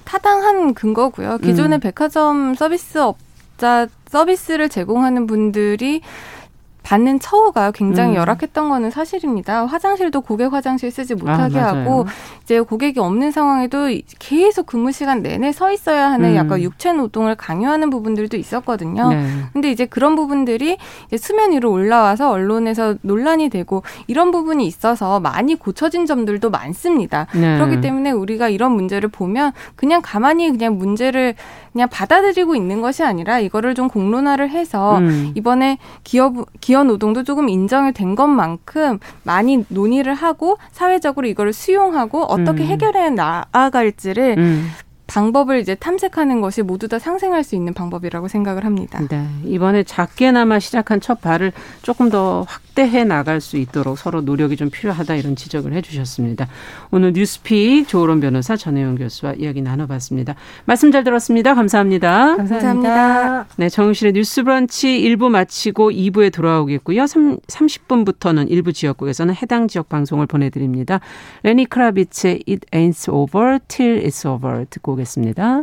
[0.04, 1.38] 타당한 근거고요.
[1.38, 1.80] 기존의 음.
[1.80, 6.02] 백화점 서비스 업자 서비스를 제공하는 분들이
[6.87, 8.14] 받는 처우가 굉장히 음.
[8.14, 9.66] 열악했던 거는 사실입니다.
[9.66, 12.07] 화장실도 고객 화장실 쓰지 아, 못하게 아, 하고
[12.44, 13.88] 이제 고객이 없는 상황에도
[14.20, 16.37] 계속 근무 시간 내내 서 있어야 하는 음.
[16.37, 19.09] 약간 육체 노동을 강요하는 부분들도 있었거든요.
[19.09, 19.27] 네.
[19.53, 20.77] 근데 이제 그런 부분들이
[21.09, 27.27] 이제 수면 위로 올라와서 언론에서 논란이 되고 이런 부분이 있어서 많이 고쳐진 점들도 많습니다.
[27.35, 27.57] 네.
[27.57, 31.35] 그렇기 때문에 우리가 이런 문제를 보면 그냥 가만히 그냥 문제를
[31.72, 35.33] 그냥 받아들이고 있는 것이 아니라 이거를 좀 공론화를 해서 음.
[35.35, 42.62] 이번에 기업 기업 노동도 조금 인정이 된 것만큼 많이 논의를 하고 사회적으로 이거를 수용하고 어떻게
[42.62, 42.68] 음.
[42.68, 44.70] 해결해 나아갈지를 음.
[45.16, 49.00] 방법을 이제 탐색하는 것이 모두 다 상생할 수 있는 방법이라고 생각을 합니다.
[49.09, 49.26] 네.
[49.46, 55.14] 이번에 작게나마 시작한 첫 발을 조금 더 확대해 나갈 수 있도록 서로 노력이 좀 필요하다
[55.14, 56.48] 이런 지적을 해 주셨습니다.
[56.90, 60.35] 오늘 뉴스픽 조으론 변호사 전혜영 교수와 이야기 나눠봤습니다.
[60.66, 61.55] 말씀 잘 들었습니다.
[61.55, 62.37] 감사합니다.
[62.37, 63.46] 감사합니다.
[63.57, 63.70] 네.
[63.70, 67.07] 정실의 뉴스 브런치 1부 마치고 2부에 돌아오겠고요.
[67.07, 71.00] 3, 30분부터는 일부 지역국에서는 해당 지역 방송을 보내드립니다.
[71.42, 75.62] 레니 크라비츠의 It Ain't Over Till It's Over 듣고 오겠습니다.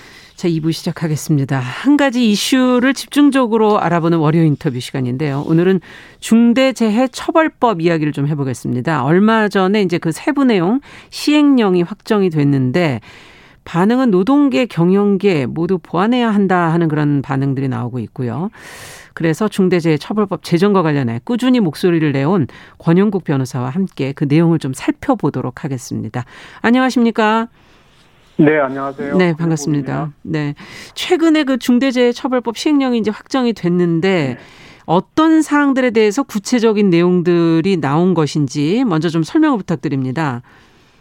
[0.41, 1.59] 자, 2부 시작하겠습니다.
[1.59, 5.43] 한 가지 이슈를 집중적으로 알아보는 월요 인터뷰 시간인데요.
[5.45, 5.81] 오늘은
[6.19, 9.03] 중대재해처벌법 이야기를 좀 해보겠습니다.
[9.03, 13.01] 얼마 전에 이제 그 세부 내용 시행령이 확정이 됐는데
[13.65, 18.49] 반응은 노동계, 경영계 모두 보완해야 한다 하는 그런 반응들이 나오고 있고요.
[19.13, 22.47] 그래서 중대재해처벌법 제정과 관련해 꾸준히 목소리를 내온
[22.79, 26.25] 권영국 변호사와 함께 그 내용을 좀 살펴보도록 하겠습니다.
[26.61, 27.47] 안녕하십니까?
[28.43, 29.17] 네, 안녕하세요.
[29.17, 30.13] 네, 반갑습니다.
[30.23, 30.55] 네.
[30.95, 34.37] 최근에 그 중대재해처벌법 시행령이 이제 확정이 됐는데 네.
[34.87, 40.41] 어떤 사항들에 대해서 구체적인 내용들이 나온 것인지 먼저 좀 설명을 부탁드립니다.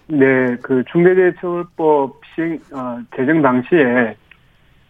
[0.08, 4.16] 네, 그 중대재해처벌법 시행 어, 제정 당시에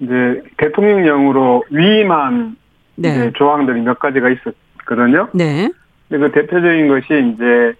[0.00, 2.56] 이제 대통령령으로 위임한
[2.96, 3.30] 네.
[3.36, 5.28] 조항들이 몇 가지가 있었거든요.
[5.34, 5.70] 네.
[6.08, 7.74] 근데 그 대표적인 것이 이제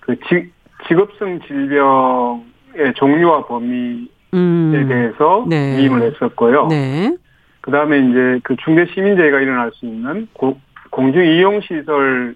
[0.00, 0.52] 그 직,
[0.88, 2.49] 직업성 질병의
[2.96, 4.86] 종류와 범위에 음.
[4.88, 5.78] 대해서 네.
[5.78, 6.68] 위임을 했었고요.
[6.68, 7.16] 네.
[7.60, 10.58] 그 다음에 이제 그 중대 시민재해가 일어날 수 있는 고,
[10.90, 12.34] 공중 이용 시설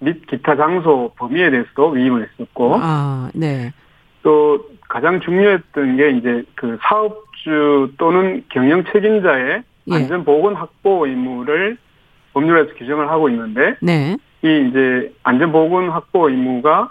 [0.00, 2.78] 및 기타 장소 범위에 대해서도 위임을 했었고.
[2.80, 3.72] 아, 네.
[4.22, 9.94] 또 가장 중요했던 게 이제 그 사업주 또는 경영 책임자의 예.
[9.94, 11.78] 안전 보건 확보 의무를
[12.32, 14.16] 법률에서 규정을 하고 있는데 네.
[14.42, 16.90] 이 이제 안전 보건 확보 의무가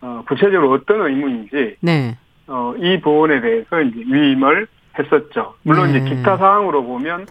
[0.00, 2.16] 어, 구체적으로 어떤 의무인지 네.
[2.46, 4.66] 어, 이 부분에 대해서 이제 위임을
[4.98, 5.54] 했었죠.
[5.62, 5.98] 물론 네.
[5.98, 7.26] 이제 기타 사항으로 보면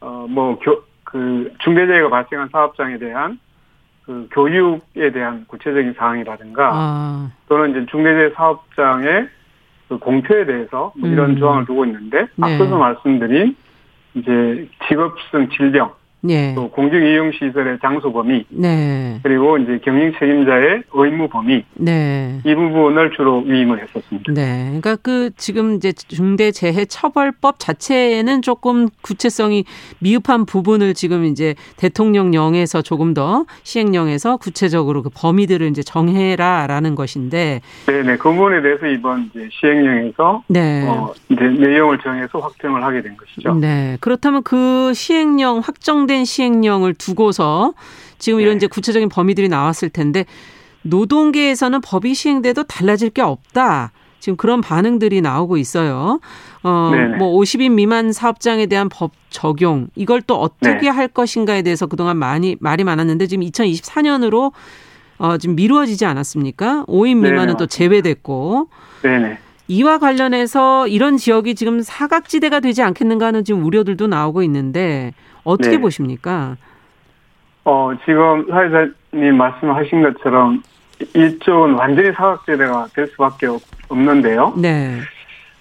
[0.00, 3.38] 어뭐그 중대재해가 발생한 사업장에 대한
[4.04, 7.30] 그 교육에 대한 구체적인 사항이라든가 아.
[7.48, 9.28] 또는 이제 중대재해 사업장의
[9.88, 11.38] 그 공표에 대해서 뭐 이런 음.
[11.38, 12.52] 조항을 두고 있는데 네.
[12.52, 13.56] 앞서서 말씀드린
[14.14, 15.92] 이제 직업성 질병
[16.26, 16.54] 네.
[16.54, 19.20] 또 공중이용 시설의 장소 범위, 네.
[19.22, 22.40] 그리고 이제 경영 책임자의 의무 범위, 네.
[22.44, 24.32] 이 부분을 주로 위임을 했었습니다.
[24.32, 29.64] 네, 그러니까 그 지금 이제 중대재해처벌법 자체에는 조금 구체성이
[30.00, 38.02] 미흡한 부분을 지금 이제 대통령령에서 조금 더 시행령에서 구체적으로 그 범위들을 이제 정해라라는 것인데, 네,
[38.02, 40.86] 네, 그 부분에 대해서 이번 이제 시행령에서 네.
[40.88, 43.54] 어, 이제 내용을 정해서 확정을 하게 된 것이죠.
[43.54, 47.74] 네, 그렇다면 그 시행령 확정된 확정된 시행령을 두고서
[48.18, 48.56] 지금 이런 네.
[48.56, 50.24] 이제 구체적인 범위들이 나왔을 텐데
[50.82, 53.92] 노동계에서는 법이 시행돼도 달라질 게 없다.
[54.18, 56.20] 지금 그런 반응들이 나오고 있어요.
[56.62, 57.16] 어, 네네.
[57.18, 60.88] 뭐 50인 미만 사업장에 대한 법 적용 이걸 또 어떻게 네.
[60.88, 64.52] 할 것인가에 대해서 그동안 많이 말이 많았는데 지금 2024년으로
[65.18, 66.86] 어, 지금 미루어지지 않았습니까?
[66.86, 67.56] 5인 미만은 네네.
[67.58, 68.68] 또 제외됐고.
[69.02, 69.38] 네네.
[69.68, 75.12] 이와 관련해서 이런 지역이 지금 사각지대가 되지 않겠는가 하는 지금 우려들도 나오고 있는데
[75.44, 75.80] 어떻게 네.
[75.80, 76.56] 보십니까?
[77.64, 80.62] 어, 지금 사회자님 말씀하신 것처럼
[81.00, 83.48] 이쪽은 완전히 사각지대가 될 수밖에
[83.88, 84.54] 없는데요.
[84.56, 85.00] 네.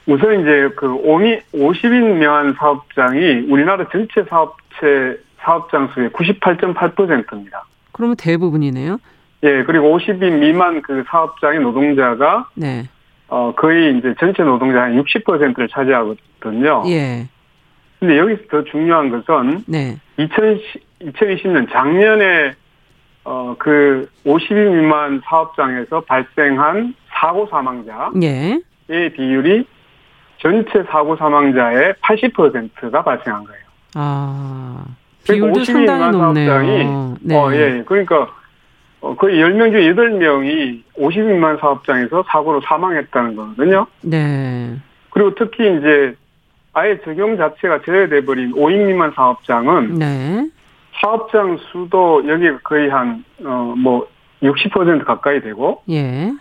[0.08, 7.65] 우선 이제 그 50인 미만 사업장이 우리나라 전체 사업체 사업장 수의 98.8%입니다.
[7.91, 9.00] 그러면 대부분이네요.
[9.44, 12.88] 예, 그리고 50인 미만 그 사업장의 노동자가 네.
[13.28, 16.84] 어 거의 이제 전체 노동자 한 60%를 차지하거든요.
[16.88, 17.28] 예.
[18.00, 19.98] 근데 여기서 더 중요한 것은 네.
[20.18, 22.54] 2020, 년 작년에
[23.24, 29.10] 어 그 50인 미만 사업장에서 발생한 사고 사망자의 예.
[29.10, 29.66] 비율이
[30.38, 33.64] 전체 사고 사망자의 80%가 발생한 거예요.
[33.96, 34.86] 아.
[35.24, 36.50] 비율도 그러니까 상당히 높네요.
[36.52, 37.36] 사업장이 네.
[37.36, 37.84] 어, 예.
[37.86, 38.28] 그러니까 어,
[39.13, 43.88] 거의 10명 중에 8명이 50인만 사업장에서 사고로 사망했다는 거거든요.
[44.02, 44.76] 네.
[45.12, 46.15] 그리고 특히 이제
[46.74, 50.50] 아예 적용 자체가 제외돼 버린 5인 미만 사업장은 네.
[51.02, 54.08] 사업장 수도 여기 거의 한 어 뭐
[54.41, 56.32] 60% 가까이 되고 예.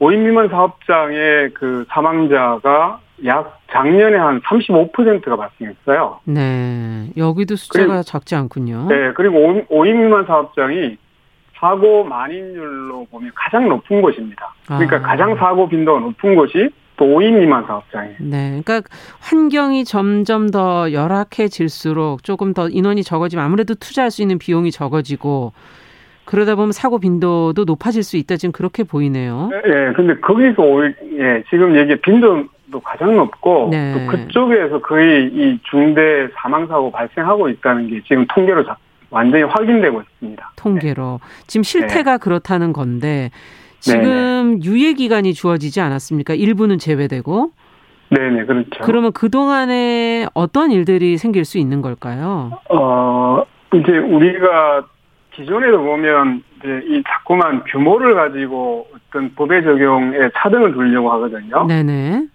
[0.00, 6.20] 5인 미만 사업장의 그 사망자가 약 작년에 한 35%가 발생했어요.
[6.24, 7.10] 네.
[7.16, 8.86] 여기도 숫자가 그리고, 작지 않군요.
[8.88, 9.12] 네.
[9.14, 10.96] 그리고 5, 인 미만 사업장이
[11.60, 14.54] 사고 만인율로 보면 가장 높은 곳입니다.
[14.66, 15.00] 그러니까 아.
[15.00, 18.16] 가장 사고 빈도가 높은 곳이 또 5인 미만 사업장이에요.
[18.20, 18.60] 네.
[18.64, 18.82] 그러니까
[19.20, 25.52] 환경이 점점 더 열악해질수록 조금 더 인원이 적어지면 아무래도 투자할 수 있는 비용이 적어지고
[26.24, 29.50] 그러다 보면 사고 빈도도 높아질 수 있다 지금 그렇게 보이네요.
[29.52, 30.62] 예, 네, 근데 거기서
[31.18, 33.92] 예, 지금 얘기 빈도 도 가장 높고 네.
[33.92, 38.78] 또 그쪽에서 거의 이 중대 사망 사고 발생하고 있다는 게 지금 통계로 잡
[39.10, 40.52] 완전히 확인되고 있습니다.
[40.56, 41.20] 통계로.
[41.22, 41.44] 네.
[41.46, 42.18] 지금 실태가 네.
[42.18, 43.30] 그렇다는 건데
[43.80, 44.58] 지금 네네.
[44.64, 46.34] 유예 기간이 주어지지 않았습니까?
[46.34, 47.52] 일부는 제외되고.
[48.10, 48.70] 네네, 그렇죠.
[48.82, 52.58] 그러면 그동안에 어떤 일들이 생길 수 있는 걸까요?
[52.68, 54.84] 어, 이제 우리가
[55.32, 61.66] 기존에도 보면 이제 이 자꾸만 규모를 가지고 어떤 법의 적용에 차등을 두려고 하거든요.
[61.66, 62.26] 네네.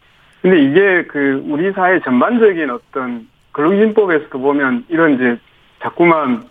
[0.42, 5.38] 근데 이게 그 우리 사회 전반적인 어떤 근로기준법에서도 보면 이런 이제
[5.82, 6.44] 자꾸만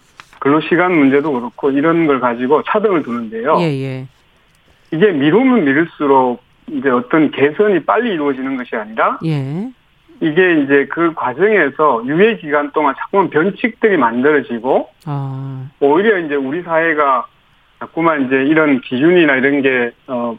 [0.45, 3.57] 근로시간 문제도 그렇고 이런 걸 가지고 차등을 두는데요.
[3.61, 4.07] 예, 예.
[4.91, 9.71] 이게 미루면 미룰수록 이제 어떤 개선이 빨리 이루어지는 것이 아니라 예.
[10.21, 15.71] 이게 이제 그 과정에서 유예 기간 동안 자꾸만 변칙들이 만들어지고 아.
[15.81, 17.27] 오히려 이제 우리 사회가
[17.81, 20.37] 자꾸만 이제 이런 기준이나 이런 게 어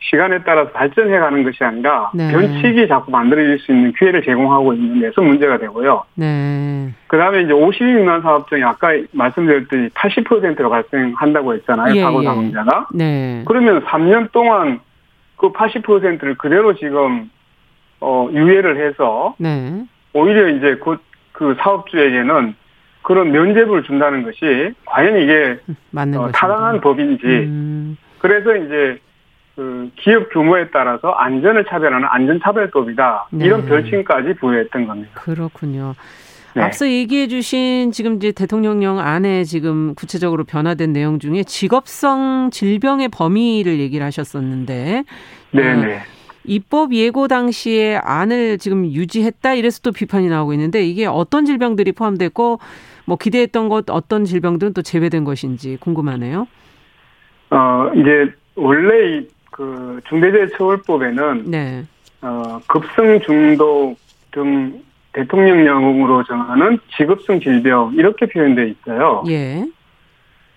[0.00, 2.30] 시간에 따라서 발전해 가는 것이 아니라 네.
[2.30, 6.04] 변칙이 자꾸 만들어질 수 있는 기회를 제공하고 있는 데서 문제가 되고요.
[6.14, 6.94] 네.
[7.08, 11.96] 그다음에 이제 50인 미만 사업장이 아까 말씀드렸듯이 80%로 발생한다고 했잖아요.
[11.96, 12.26] 예, 사고 예.
[12.26, 12.86] 사망자가.
[12.94, 12.98] 예.
[12.98, 13.42] 네.
[13.46, 14.80] 그러면 3년 동안
[15.36, 17.30] 그 80%를 그대로 지금
[18.00, 19.84] 어 유예를 해서 네.
[20.12, 20.98] 오히려 이제 그,
[21.32, 22.54] 그 사업주에게는
[23.02, 25.58] 그런 면제부를 준다는 것이 과연 이게
[25.90, 27.26] 맞는 어, 타당한 법인지.
[27.26, 27.96] 음.
[28.18, 29.00] 그래서 이제
[29.58, 33.26] 그 기업 규모에 따라서 안전을 차별하는 안전차별법이다.
[33.32, 33.44] 네.
[33.44, 35.10] 이런 별칭까지 부여했던 겁니다.
[35.14, 35.94] 그렇군요.
[36.54, 36.62] 네.
[36.62, 43.80] 앞서 얘기해 주신 지금 이제 대통령령 안에 지금 구체적으로 변화된 내용 중에 직업성 질병의 범위를
[43.80, 45.02] 얘기를 하셨었는데
[45.50, 45.96] 네네.
[45.96, 46.00] 어,
[46.44, 52.60] 입법 예고 당시에 안을 지금 유지했다 이래서 또 비판이 나오고 있는데 이게 어떤 질병들이 포함됐고
[53.06, 56.46] 뭐 기대했던 것 어떤 질병들은 또 제외된 것인지 궁금하네요.
[57.50, 61.84] 어 이제 원래 이 그 중대재해처벌법에는 네.
[62.22, 63.96] 어, 급성 중독
[64.30, 69.24] 등 대통령령으로 정하는 직업성 질병 이렇게 표현되어 있어요.
[69.26, 69.64] 예.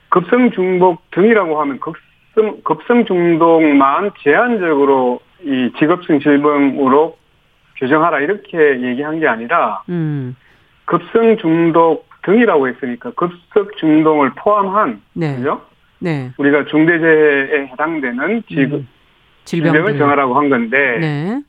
[0.10, 7.18] 급성 중독 등이라고 하면 급성 급성 중독만 제한적으로 이 직업성 질병으로
[7.78, 10.36] 규정하라 이렇게 얘기한 게 아니라 음.
[10.86, 15.38] 급성 중독 등이라고 했으니까 급성 중독을 포함한 네.
[15.38, 15.71] 그죠?
[16.02, 16.32] 네.
[16.38, 18.88] 우리가 중대재해에 해당되는 지금 음.
[19.46, 21.42] 질병을 정하라고 한 건데, 네.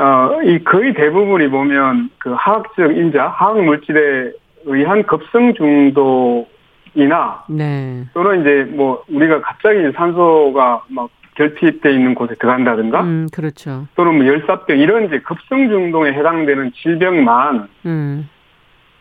[0.00, 4.32] 어, 이 거의 대부분이 보면 그 화학적 인자, 화학 물질에
[4.64, 8.04] 의한 급성 중독이나, 네.
[8.14, 13.86] 또는 이제 뭐 우리가 갑자기 산소가 막 결핍돼 있는 곳에 들어간다든가, 음, 그렇죠.
[13.96, 18.28] 또는 뭐 열사병 이런 이제 급성 중독에 해당되는 질병만, 음.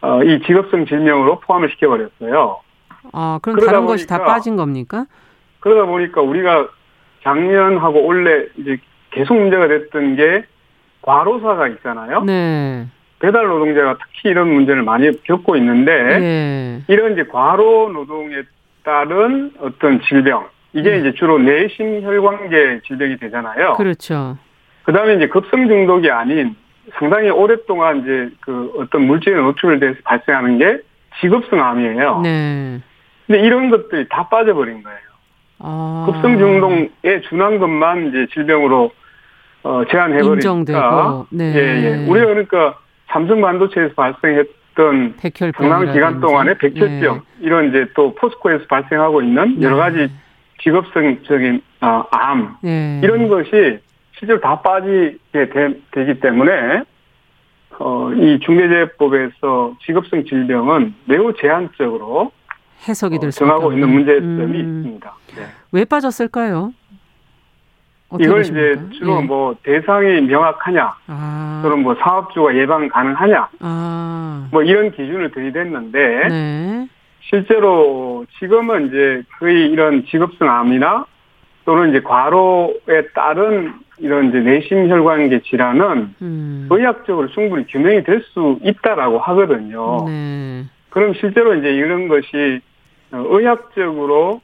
[0.01, 2.59] 어, 이 직업성 질병으로 포함을 시켜버렸어요.
[3.13, 5.05] 아, 그럼 다른 보니까, 것이 다 빠진 겁니까?
[5.59, 6.67] 그러다 보니까 우리가
[7.23, 8.77] 작년하고 올해 이제
[9.11, 10.43] 계속 문제가 됐던 게
[11.01, 12.23] 과로사가 있잖아요.
[12.23, 12.87] 네.
[13.19, 16.83] 배달 노동자가 특히 이런 문제를 많이 겪고 있는데 네.
[16.87, 18.43] 이런 이제 과로 노동에
[18.83, 20.99] 따른 어떤 질병 이게 네.
[20.99, 23.73] 이제 주로 내심 혈관계 질병이 되잖아요.
[23.73, 24.37] 그렇죠.
[24.83, 26.55] 그다음에 이제 급성 중독이 아닌
[26.93, 30.79] 상당히 오랫동안 이제 그 어떤 물질에 노출돼서 발생하는 게
[31.19, 32.21] 직업성 암이에요.
[32.21, 32.81] 네.
[33.27, 34.99] 근데 이런 것들이 다 빠져버린 거예요.
[35.59, 36.07] 아.
[36.09, 38.91] 급성 중독에 준한 것만 이제 질병으로
[39.63, 41.25] 어, 제한해버리니까.
[41.29, 41.53] 네.
[41.55, 42.07] 예, 예.
[42.07, 45.15] 우리가 그러니까 삼성 반도체에서 발생했던
[45.55, 47.45] 상당 기간 동안에 백혈병 예.
[47.45, 49.81] 이런 이제 또 포스코에서 발생하고 있는 여러 네.
[49.81, 50.13] 가지
[50.61, 53.01] 직업성적인 어, 암 예.
[53.03, 53.79] 이런 것이
[54.17, 55.49] 실제로 다 빠지게
[55.91, 56.83] 되, 기 때문에
[57.79, 62.31] 어, 이 중대재해법에서 직업성 질병은 매우 제한적으로
[62.87, 64.77] 해석이 될 어, 정하고 있는 문제점이 음.
[64.79, 65.13] 있습니다.
[65.35, 65.43] 네.
[65.71, 66.73] 왜 빠졌을까요?
[68.19, 68.71] 이걸 보십니까?
[68.71, 69.25] 이제 주로 예.
[69.25, 71.59] 뭐 대상이 명확하냐, 아.
[71.61, 74.47] 또는 뭐 사업주가 예방 가능하냐, 아.
[74.51, 76.87] 뭐 이런 기준을 들이댔는데 네.
[77.21, 81.05] 실제로 지금은 이제 거의 이런 직업성 암이나
[81.65, 86.67] 또는 이제 과로에 따른 이런 이제 내심 혈관계 질환은 음.
[86.71, 90.05] 의학적으로 충분히 규명이 될 수 있다라고 하거든요.
[90.07, 90.63] 네.
[90.89, 92.61] 그럼 실제로 이제 이런 것이
[93.11, 94.41] 의학적으로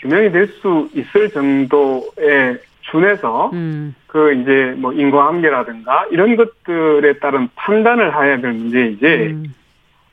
[0.00, 3.94] 규명이 될 수 있을 정도에 준해서 음.
[4.06, 9.54] 그 이제 뭐 인과관계라든가 이런 것들에 따른 판단을 해야 될 문제이지 음.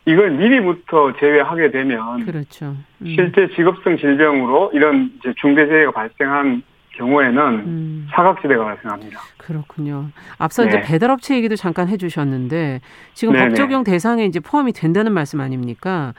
[0.06, 2.76] 이걸 미리부터 제외하게 되면 그렇죠.
[3.02, 3.08] 음.
[3.16, 8.08] 실제 직업성 질병으로 이런 이제 중대재해가 발생한 경우에는 음.
[8.12, 9.20] 사각지대가 발생합니다.
[9.38, 10.08] 그렇군요.
[10.38, 10.70] 앞서 네.
[10.70, 12.82] 이제 배달업체 얘기도 잠깐 해주셨는데
[13.14, 13.50] 지금 네네.
[13.50, 16.14] 법 적용 대상에 이제 포함이 된다는 말씀 아닙니까?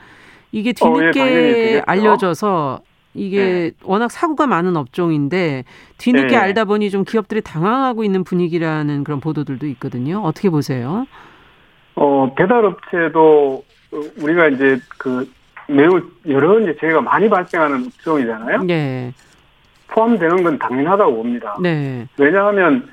[0.51, 2.81] 이게 뒤늦게 어, 예, 알려져서
[3.13, 3.71] 이게 네.
[3.83, 5.63] 워낙 사고가 많은 업종인데
[5.97, 6.37] 뒤늦게 네.
[6.37, 10.21] 알다 보니 좀 기업들이 당황하고 있는 분위기라는 그런 보도들도 있거든요.
[10.21, 11.07] 어떻게 보세요?
[11.95, 13.63] 어 배달업체도
[14.21, 15.29] 우리가 이제 그
[15.67, 18.63] 매우 여러 이제 재해가 많이 발생하는 업종이잖아요.
[18.63, 19.13] 네.
[19.87, 21.55] 포함되는 건 당연하다고 봅니다.
[21.61, 22.07] 네.
[22.17, 22.87] 왜냐하면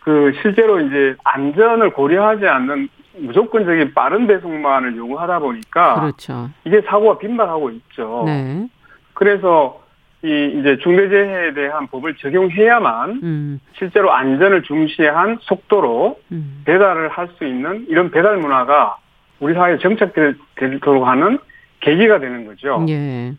[0.00, 2.88] 그 실제로 이제 안전을 고려하지 않는
[3.18, 6.50] 무조건적인 빠른 배송만을 요구하다 보니까 그렇죠.
[6.64, 8.24] 이게 사고가 빈발하고 있죠.
[8.26, 8.68] 네.
[9.14, 9.80] 그래서
[10.22, 13.60] 이 이제 중대재해에 대한 법을 적용해야만 음.
[13.78, 16.62] 실제로 안전을 중시한 속도로 음.
[16.64, 18.96] 배달을 할 수 있는 이런 배달 문화가
[19.40, 21.38] 우리 사회에 정착되도록 하는
[21.80, 22.84] 계기가 되는 거죠.
[22.88, 23.34] 예.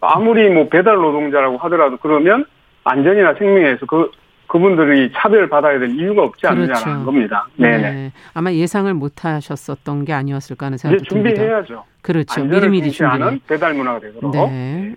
[0.00, 2.44] 아무리 뭐 배달 노동자라고 하더라도 그러면
[2.84, 4.10] 안전이나 생명에서 그
[4.46, 7.04] 그분들이 차별받아야 될 이유가 없지 않느냐는 그렇죠.
[7.04, 7.48] 겁니다.
[7.56, 7.78] 네네.
[7.78, 8.12] 네.
[8.32, 11.34] 아마 예상을 못 하셨었던 게 아니었을까 하는 생각이 듭니다.
[11.34, 11.84] 준비해야죠.
[12.06, 12.44] 그렇죠.
[12.44, 14.32] 미리미리 준비하는 배달 문화가 되도록.
[14.32, 14.94] 네.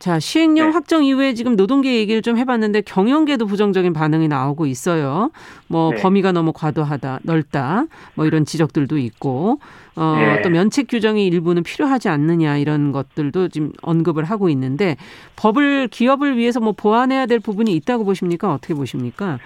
[0.00, 0.72] 자, 시행령 네.
[0.72, 5.30] 확정 이후에 지금 노동계 얘기를 좀 해봤는데 경영계도 부정적인 반응이 나오고 있어요.
[5.68, 6.02] 뭐 네.
[6.02, 7.84] 범위가 너무 과도하다, 넓다,
[8.14, 9.60] 뭐 이런 지적들도 있고,
[9.94, 10.42] 어, 네.
[10.42, 14.96] 또 면책 규정이 일부는 필요하지 않느냐 이런 것들도 지금 언급을 하고 있는데
[15.36, 18.52] 법을 기업을 위해서 뭐 보완해야 될 부분이 있다고 보십니까?
[18.52, 19.38] 어떻게 보십니까?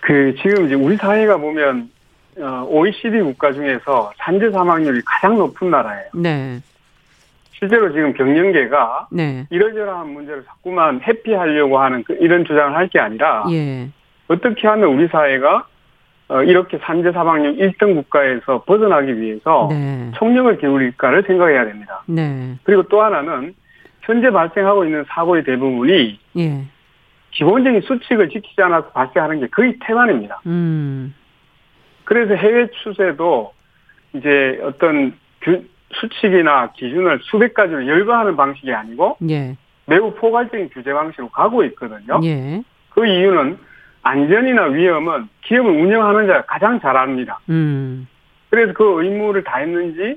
[0.00, 1.97] 그 지금 이제 우리 사회가 보면 어,
[2.42, 6.10] OECD 국가 중에서 산재 사망률이 가장 높은 나라예요.
[6.14, 6.58] 네.
[7.52, 9.46] 실제로 지금 경영계가 네.
[9.50, 13.88] 이러저러한 문제를 자꾸만 회피하려고 하는 그 이런 주장을 할 게 아니라 예.
[14.28, 15.66] 어떻게 하면 우리 사회가
[16.28, 20.10] 어, 이렇게 산재 사망률 1등 국가에서 벗어나기 위해서 네.
[20.16, 22.02] 총력을 기울일까를 생각해야 됩니다.
[22.06, 22.54] 네.
[22.62, 23.54] 그리고 또 하나는
[24.02, 26.64] 현재 발생하고 있는 사고의 대부분이 예.
[27.32, 30.40] 기본적인 수칙을 지키지 않아서 발생하는 게 거의 태반입니다.
[30.46, 31.14] 음.
[32.08, 33.52] 그래서 해외 추세도
[34.14, 39.58] 이제 어떤 규, 수칙이나 기준을 수백 가지로 열거하는 방식이 아니고 예.
[39.84, 42.18] 매우 포괄적인 규제 방식으로 가고 있거든요.
[42.24, 42.62] 예.
[42.88, 43.58] 그 이유는
[44.02, 47.40] 안전이나 위험은 기업을 운영하는 자가 가장 잘 압니다.
[47.50, 48.08] 음.
[48.48, 50.16] 그래서 그 의무를 다 했는지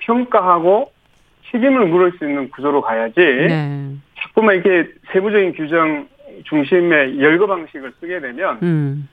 [0.00, 0.92] 평가하고
[1.50, 3.94] 책임을 물을 수 있는 구조로 가야지 네.
[4.18, 6.06] 자꾸만 이렇게 세부적인 규정
[6.44, 9.08] 중심의 열거 방식을 쓰게 되면 음.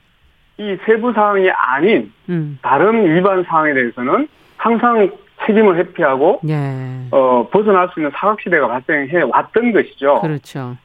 [0.58, 2.58] 이 세부 사항이 아닌 음.
[2.62, 4.28] 다른 위반 사항에 대해서는
[4.58, 5.12] 항상
[5.46, 7.08] 책임을 회피하고 예.
[7.12, 10.22] 어 벗어날 수 있는 사각 시대가 발생해 왔던 것이죠.
[10.22, 10.76] 그렇죠.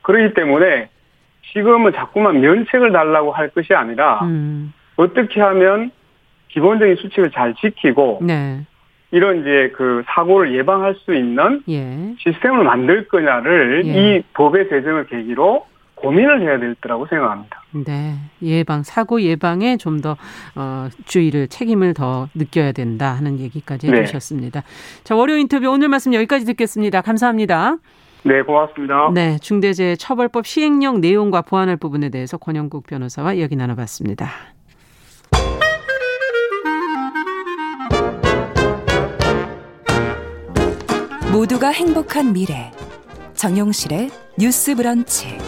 [0.00, 0.88] 그렇기 때문에
[1.52, 4.72] 지금은 자꾸만 면책을 달라고 할 것이 아니라 음.
[4.96, 5.90] 어떻게 하면
[6.48, 8.62] 기본적인 수칙을 잘 지키고 네.
[9.10, 12.14] 이런 이제 그 사고를 예방할 수 있는 예.
[12.18, 13.90] 시스템을 만들 거냐를 예.
[14.16, 15.66] 이 법의 제정을 계기로
[16.02, 17.62] 고민을 해야 될 거라고 생각합니다.
[17.86, 18.16] 네.
[18.42, 20.16] 예방, 사고 예방에 좀 더,
[20.56, 24.00] 어, 주의를, 책임을 더 느껴야 된다 하는 얘기까지 네.
[24.00, 24.62] 해주셨습니다.
[25.04, 27.00] 자, 월요 인터뷰 오늘 말씀 여기까지 듣겠습니다.
[27.00, 27.76] 감사합니다.
[28.24, 29.10] 네, 고맙습니다.
[29.14, 34.28] 네, 중대재해처벌법 시행령 내용과 보완할 부분에 대해서 권영국 변호사와 이야기 나눠봤습니다.
[41.32, 42.70] 모두가 행복한 미래
[43.34, 45.38] 정용실의 뉴스 브런치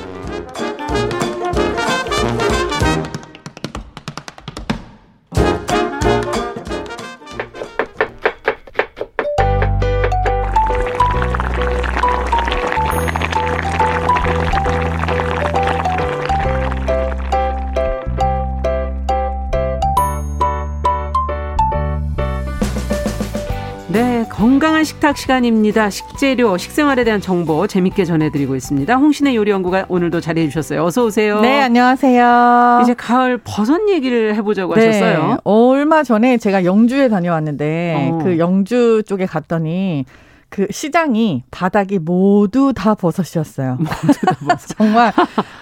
[25.05, 25.90] 식탁 시간입니다.
[25.90, 28.94] 식재료, 식생활에 대한 정보 재밌게 전해드리고 있습니다.
[28.96, 30.82] 홍신의 요리연구가 오늘도 자리해 주셨어요.
[30.82, 31.42] 어서 오세요.
[31.42, 32.80] 네, 안녕하세요.
[32.82, 35.36] 이제 가을 버섯 얘기를 해보자고 네, 하셨어요.
[35.44, 38.18] 얼마 전에 제가 영주에 다녀왔는데 어.
[38.22, 40.07] 그 영주 쪽에 갔더니
[40.55, 43.76] 그 시장이 바닥이 모두 다 버섯이었어요.
[44.78, 45.12] 정말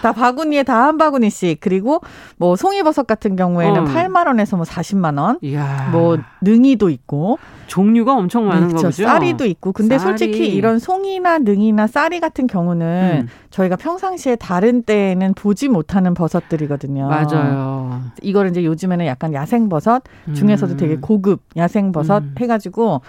[0.03, 2.01] 다 바구니에 다 한 바구니씩 그리고
[2.37, 3.85] 뭐 송이버섯 같은 경우에는 어.
[3.85, 5.39] 8만 원에서 뭐 40만 원.
[5.41, 5.89] 이야.
[5.91, 8.91] 뭐 능이도 있고 종류가 엄청 많은 네, 거죠.
[8.91, 9.71] 쌀이도 있고.
[9.71, 10.09] 근데 쌀이.
[10.17, 13.27] 솔직히 이런 송이나 능이나 쌀이 같은 경우는 음.
[13.49, 17.07] 저희가 평상시에 다른 때에는 보지 못하는 버섯들이거든요.
[17.07, 18.01] 맞아요.
[18.21, 20.03] 이거를 이제 요즘에는 약간 야생 버섯
[20.35, 20.77] 중에서도 음.
[20.77, 22.35] 되게 고급 야생 버섯 음.
[22.39, 23.01] 해가지고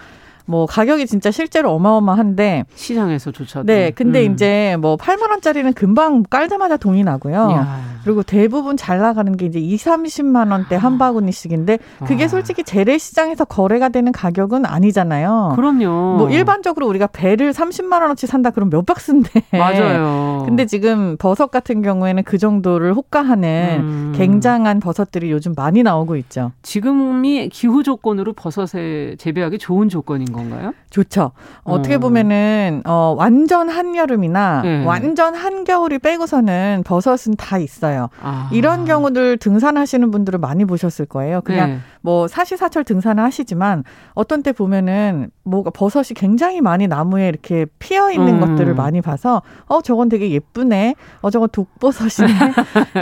[0.45, 4.33] 뭐 가격이 진짜 실제로 어마어마한데 시장에서 조차 네, 근데 음.
[4.33, 7.35] 이제 뭐 8만 원짜리는 금방 깔자마자 돈이 나고요.
[7.51, 7.95] 야.
[8.03, 12.27] 그리고 대부분 잘 나가는 게 이제 2, 30만 원대 한 바구니씩인데 그게 아.
[12.27, 15.53] 솔직히 재래시장에서 거래가 되는 가격은 아니잖아요.
[15.55, 16.17] 그럼요.
[16.17, 19.41] 뭐 일반적으로 우리가 배를 30만 원어치 산다 그럼 몇 박스인데.
[19.51, 20.24] 맞아요.
[20.45, 24.13] 근데 지금 버섯 같은 경우에는 그 정도를 호가하는 음.
[24.15, 26.51] 굉장한 버섯들이 요즘 많이 나오고 있죠.
[26.61, 30.73] 지금이 기후 조건으로 버섯에 재배하기 좋은 조건인 건가요?
[30.89, 31.31] 좋죠.
[31.63, 31.99] 어떻게 어.
[31.99, 34.85] 보면은 어 완전 한여름이나 네.
[34.85, 38.09] 완전 한겨울이 빼고서는 버섯은 다 있어요.
[38.21, 38.49] 아.
[38.53, 41.41] 이런 경우들 등산하시는 분들은 많이 보셨을 거예요.
[41.41, 41.79] 그냥 네.
[42.05, 43.83] 뭐 사시사철 등산을 하시지만
[44.13, 48.39] 어떤 때 보면은 뭐가 버섯이 굉장히 많이 나무에 이렇게 피어 있는 음.
[48.41, 50.93] 것들을 많이 봐서 어 저건 되게 예쁘네.
[51.21, 52.33] 어 저건 독버섯이네.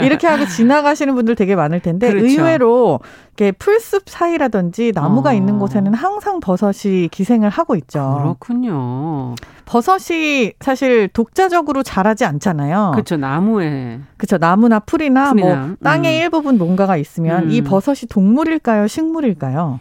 [0.04, 2.26] 이렇게 하고 지나가시는 분들 되게 많을 텐데 그렇죠.
[2.26, 3.00] 의외로
[3.36, 5.34] 이렇게 풀숲 사이라든지 나무가 어.
[5.34, 8.20] 있는 곳에는 항상 버섯이 기생을 하고 있죠.
[8.22, 9.34] 그렇군요.
[9.66, 12.92] 버섯이 사실 독자적으로 자라지 않잖아요.
[12.92, 13.16] 그렇죠.
[13.16, 14.00] 나무에.
[14.16, 14.38] 그렇죠.
[14.38, 15.56] 나무나 풀이나, 풀이나.
[15.56, 16.22] 뭐 땅의 음.
[16.22, 17.50] 일부분 뭔가가 있으면 음.
[17.50, 18.86] 이 버섯이 동물일까요?
[18.98, 19.80] 식물일까요?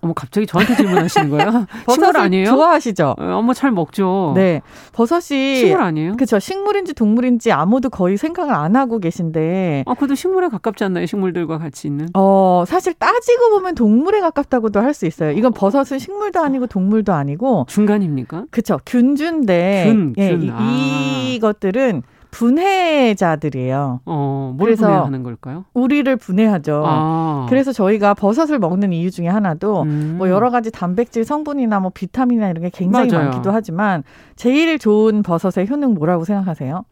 [0.00, 1.64] 어머 갑자기 저한테 질문하시는 거예요?
[1.88, 2.44] 식물 아니에요?
[2.44, 3.14] 좋아하시죠?
[3.18, 4.32] 어, 어머 잘 먹죠.
[4.34, 4.60] 네,
[4.92, 6.12] 버섯이 식물 아니에요?
[6.16, 6.38] 그렇죠.
[6.38, 9.84] 식물인지 동물인지 아무도 거의 생각을 안 하고 계신데.
[9.86, 11.06] 아 그래도 식물에 가깝지 않나요?
[11.06, 12.08] 식물들과 같이 있는?
[12.12, 15.30] 어 사실 따지고 보면 동물에 가깝다고도 할 수 있어요.
[15.32, 18.44] 이건 버섯은 식물도 아니고 동물도 아니고 중간입니까?
[18.50, 18.78] 그렇죠.
[18.84, 20.50] 균주인데 균, 예, 균.
[20.52, 20.70] 아.
[21.30, 22.02] 이것들은
[22.34, 24.00] 분해자들이에요.
[24.04, 25.64] 어, 뭘 그래서 분해하는 걸까요?
[25.72, 26.82] 우리를 분해하죠.
[26.86, 27.46] 아.
[27.48, 30.14] 그래서 저희가 버섯을 먹는 이유 중에 하나도 음.
[30.18, 33.28] 뭐 여러 가지 단백질 성분이나 뭐 비타민이나 이런 게 굉장히 맞아요.
[33.30, 34.02] 많기도 하지만
[34.36, 36.84] 제일 좋은 버섯의 효능 뭐라고 생각하세요?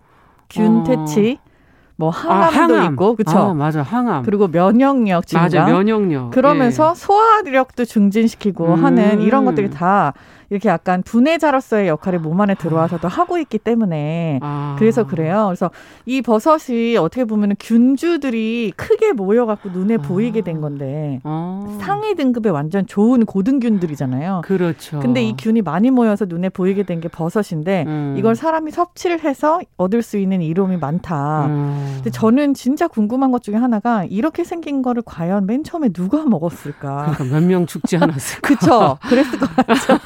[0.48, 1.38] 균 퇴치.
[1.44, 1.52] 어.
[1.96, 2.92] 뭐 항암도 아, 항암.
[2.94, 3.38] 있고 그렇죠.
[3.38, 4.24] 아, 맞아 항암.
[4.24, 5.44] 그리고 면역력 증가.
[5.44, 6.30] 맞아 면역력.
[6.30, 6.94] 그러면서 예.
[6.98, 8.84] 소화력도 증진시키고 음.
[8.84, 10.14] 하는 이런 것들이 다
[10.52, 14.76] 이렇게 약간 분해자로서의 역할이 몸 안에 들어와서도 하고 있기 때문에 아.
[14.78, 15.44] 그래서 그래요.
[15.48, 15.70] 그래서
[16.04, 19.98] 이 버섯이 어떻게 보면 균주들이 크게 모여갖고 눈에 아.
[19.98, 21.78] 보이게 된 건데 아.
[21.80, 24.42] 상위 등급의 완전 좋은 고등균들이잖아요.
[24.44, 25.00] 그렇죠.
[25.00, 28.14] 근데 이 균이 많이 모여서 눈에 보이게 된 게 버섯인데 음.
[28.18, 31.46] 이걸 사람이 섭취를 해서 얻을 수 있는 이로움이 많다.
[31.46, 31.92] 음.
[31.96, 37.14] 근데 저는 진짜 궁금한 것 중에 하나가 이렇게 생긴 거를 과연 맨 처음에 누가 먹었을까?
[37.16, 38.46] 그러니까 몇 명 죽지 않았을까?
[38.46, 38.98] 그쵸.
[39.08, 39.98] 그랬을 것 같죠.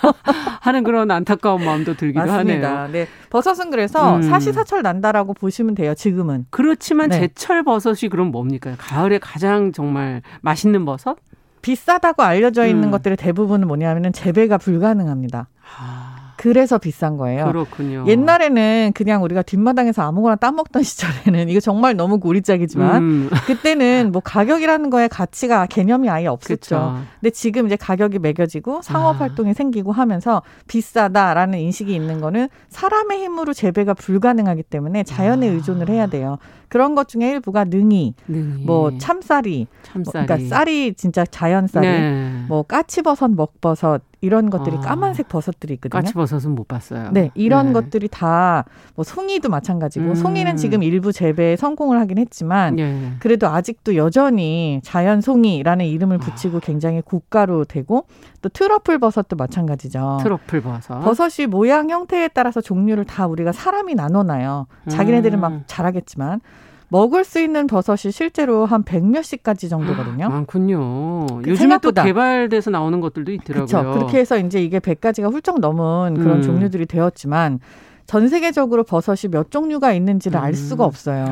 [0.61, 2.83] 하는 그런 안타까운 마음도 들기도 맞습니다.
[2.85, 2.93] 하네요.
[2.93, 3.09] 네.
[3.31, 4.23] 버섯은 그래서 음.
[4.23, 5.95] 사시사철 난다라고 보시면 돼요.
[5.95, 6.47] 지금은.
[6.51, 7.21] 그렇지만 네.
[7.21, 8.75] 제철 버섯이 그럼 뭡니까?
[8.79, 11.17] 가을에 가장 정말 맛있는 버섯?
[11.63, 12.91] 비싸다고 알려져 있는 음.
[12.93, 15.49] 것들의 대부분은 뭐냐면은 재배가 불가능합니다.
[15.79, 16.16] 아.
[16.47, 17.47] 그래서 비싼 거예요.
[17.47, 18.05] 그렇군요.
[18.07, 23.31] 옛날에는 그냥 우리가 뒷마당에서 아무거나 따먹던 시절에는 이거 정말 너무 고리짝이지만 음.
[23.47, 26.55] 그때는 뭐 가격이라는 거에 가치가 개념이 아예 없었죠.
[26.55, 26.99] 그쵸.
[27.21, 29.19] 근데 지금 이제 가격이 매겨지고 상업 아.
[29.19, 35.53] 활동이 생기고 하면서 비싸다라는 인식이 있는 거는 사람의 힘으로 재배가 불가능하기 때문에 자연에 아.
[35.53, 36.39] 의존을 해야 돼요.
[36.69, 38.65] 그런 것 중에 일부가 능이, 능이.
[38.65, 40.03] 뭐 참쌀이, 참쌀이.
[40.03, 42.45] 뭐 그러니까 쌀이 진짜 자연 쌀이, 네.
[42.49, 44.81] 뭐 까치버섯, 먹버섯 이런 것들이 아.
[44.81, 46.01] 까만색 버섯들이 있거든요.
[46.03, 47.11] 까치 버섯은 못 봤어요.
[47.13, 47.73] 네, 이런 네.
[47.75, 48.65] 것들이 다
[48.95, 50.15] 뭐 송이도 마찬가지고 음.
[50.15, 53.13] 송이는 지금 일부 재배에 성공을 하긴 했지만 네.
[53.19, 56.61] 그래도 아직도 여전히 자연 송이라는 이름을 붙이고 아.
[56.61, 58.07] 굉장히 고가로 되고
[58.41, 60.19] 또 트러플 버섯도 마찬가지죠.
[60.23, 61.01] 트러플 버섯.
[61.01, 64.67] 버섯이 모양 형태에 따라서 종류를 다 우리가 사람이 나눠놔요.
[64.89, 65.65] 자기네들은 막 음.
[65.67, 66.41] 잘하겠지만
[66.89, 70.29] 먹을 수 있는 버섯이 실제로 한 백몇십 가지 정도거든요.
[70.29, 71.27] 많군요.
[71.43, 73.67] 그 요즘에 또 개발돼서 나오는 것들도 있더라고요.
[73.67, 73.93] 그렇죠.
[73.99, 76.43] 그렇게 해서 이제 이게 백가지가 훌쩍 넘은 그런 음.
[76.43, 77.61] 종류들이 되었지만
[78.07, 80.43] 전 세계적으로 버섯이 몇 종류가 있는지를 음.
[80.45, 81.27] 알 수가 없어요.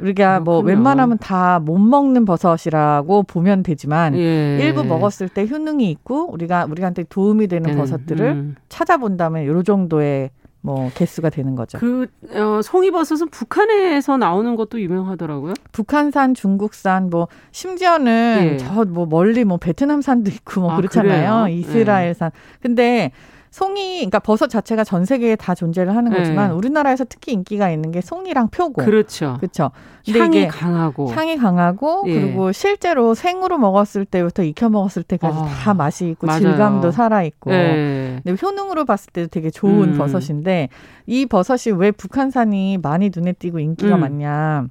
[0.00, 0.62] 우리가 뭐 그렇군요.
[0.62, 4.58] 뭐 웬만하면 다 못 먹는 버섯이라고 보면 되지만 예.
[4.60, 7.76] 일부 먹었을 때 효능이 있고 우리가 우리한테 도움이 되는 음.
[7.76, 8.56] 버섯들을 음.
[8.68, 10.30] 찾아본다면 요 정도의
[10.62, 11.78] 뭐 개수가 되는 거죠.
[11.78, 15.54] 그 어, 송이버섯은 북한에서 나오는 것도 유명하더라고요.
[15.72, 18.56] 북한산, 중국산, 뭐 심지어는 예.
[18.58, 21.44] 저뭐 멀리 뭐 베트남산도 있고 뭐 아, 그렇잖아요.
[21.44, 21.58] 그래요?
[21.58, 22.30] 이스라엘산.
[22.34, 22.58] 예.
[22.60, 23.12] 근데
[23.50, 26.54] 송이, 그러니까 버섯 자체가 전 세계에 다 존재를 하는 거지만 네.
[26.54, 28.82] 우리나라에서 특히 인기가 있는 게 송이랑 표고.
[28.84, 29.36] 그렇죠.
[29.40, 29.72] 그렇죠.
[30.08, 31.10] 향이 강하고.
[31.10, 32.14] 향이 강하고 예.
[32.14, 36.42] 그리고 실제로 생으로 먹었을 때부터 익혀 먹었을 때까지 아, 다 맛이 있고 맞아요.
[36.42, 37.52] 질감도 살아 있고.
[37.52, 38.20] 예.
[38.22, 39.98] 근데 효능으로 봤을 때도 되게 좋은 음.
[39.98, 40.68] 버섯인데
[41.06, 44.00] 이 버섯이 왜 북한산이 많이 눈에 띄고 인기가 음.
[44.00, 44.66] 많냐?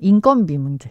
[0.00, 0.90] 인건비 문제.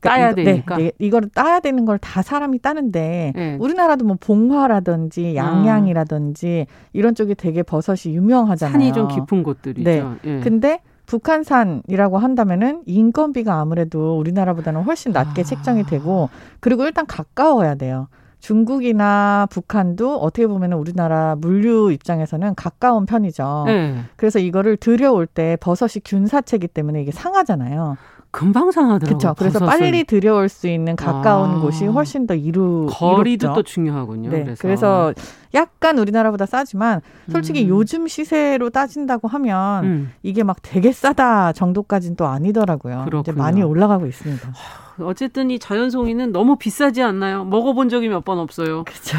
[0.00, 0.76] 그러니까 따야 네, 되니까.
[0.76, 3.56] 네, 이거를 따야 되는 걸 다 사람이 따는데 네.
[3.58, 6.88] 우리나라도 뭐 봉화라든지 양양이라든지 음.
[6.92, 8.72] 이런 쪽이 되게 버섯이 유명하잖아요.
[8.72, 9.88] 산이 좀 깊은 곳들이죠.
[9.88, 10.02] 네.
[10.24, 10.40] 예.
[10.40, 15.44] 근데 북한산이라고 한다면은 인건비가 아무래도 우리나라보다는 훨씬 낮게 아.
[15.44, 16.28] 책정이 되고
[16.60, 18.08] 그리고 일단 가까워야 돼요.
[18.40, 23.64] 중국이나 북한도 어떻게 보면 우리나라 물류 입장에서는 가까운 편이죠.
[23.66, 23.96] 네.
[24.16, 27.96] 그래서 이거를 들여올 때 버섯이 균사체이기 때문에 이게 상하잖아요.
[28.36, 29.18] 금방 상하더라고요.
[29.18, 29.34] 그렇죠.
[29.38, 29.64] 그래서.
[29.64, 31.60] 빨리 들여올 수 있는 가까운 아.
[31.60, 33.54] 곳이 훨씬 더 이루 거리도 이롭죠.
[33.54, 34.28] 또 중요하군요.
[34.30, 34.44] 네.
[34.44, 34.62] 그래서.
[34.62, 35.14] 그래서
[35.54, 37.00] 약간 우리나라보다 싸지만
[37.32, 37.68] 솔직히 음.
[37.70, 40.12] 요즘 시세로 따진다고 하면 음.
[40.22, 43.04] 이게 막 되게 싸다 정도까지는 또 아니더라고요.
[43.06, 43.20] 그렇군요.
[43.22, 44.52] 이제 많이 올라가고 있습니다.
[45.00, 47.44] 어쨌든 이 자연송이는 너무 비싸지 않나요?
[47.44, 48.84] 먹어본 적이 몇 번 없어요.
[48.84, 49.16] 그렇죠.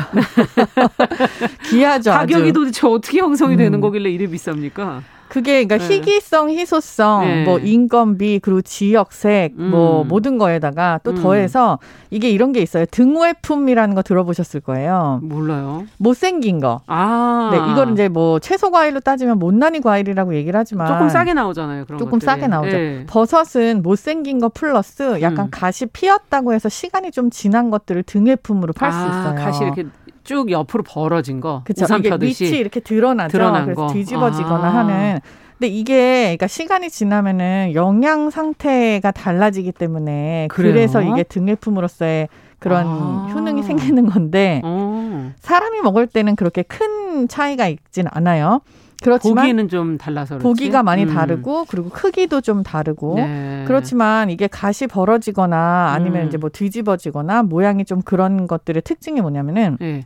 [1.70, 2.11] 귀하죠.
[2.18, 2.53] 가격이 아주.
[2.53, 3.57] 도대체 어떻게 형성이 음.
[3.57, 5.01] 되는 거길래 이래 비쌉니까?
[5.30, 5.95] 그게 그러니까 네.
[5.95, 7.43] 희귀성, 희소성, 네.
[7.43, 9.71] 뭐 인건비 그리고 지역색 뭐 음.
[9.71, 11.21] 뭐 모든 거에다가 또 음.
[11.21, 12.86] 더해서 이게 이런 게 있어요.
[12.89, 15.19] 등외품이라는 거 들어보셨을 거예요.
[15.23, 15.86] 몰라요.
[15.97, 16.82] 못생긴 거.
[16.88, 17.49] 아.
[17.51, 21.86] 네, 이걸 이제 뭐 채소 과일로 따지면 못난이 과일이라고 얘기를 하지만 조금 싸게 나오잖아요.
[21.86, 22.25] 그런 조금 것들이.
[22.25, 22.78] 싸게 나오죠.
[22.78, 23.05] 네.
[23.07, 25.51] 버섯은 못생긴 거 플러스 약간 음.
[25.51, 29.36] 가시 피었다고 해서 시간이 좀 지난 것들을 등외품으로 팔수 아, 있어요.
[29.36, 29.86] 가시 이렇게
[30.28, 31.61] 쭉 옆으로 벌어진 거.
[31.63, 31.86] 그쵸.
[31.86, 32.43] 우산 이게 펴듯이.
[32.43, 33.32] 밑이 이렇게 드러나죠.
[33.32, 33.93] 드러난 그래서 거.
[33.93, 34.75] 뒤집어지거나 아.
[34.75, 35.19] 하는.
[35.57, 40.73] 근데 이게 그러니까 시간이 지나면은 영양 상태가 달라지기 때문에 그래요?
[40.73, 42.28] 그래서 이게 등외품으로서의
[42.59, 43.32] 그런 아.
[43.34, 45.32] 효능이 생기는 건데 어.
[45.39, 48.59] 사람이 먹을 때는 그렇게 큰 차이가 있진 않아요.
[49.01, 50.43] 그렇지만 보기는 좀 달라서 그렇지?
[50.43, 51.13] 보기가 많이 음.
[51.13, 53.63] 다르고 그리고 크기도 좀 다르고 네.
[53.65, 56.28] 그렇지만 이게 가시 벌어지거나 아니면 음.
[56.28, 60.01] 이제 뭐 뒤집어지거나 모양이 좀 그런 것들의 특징이 뭐냐면은 네.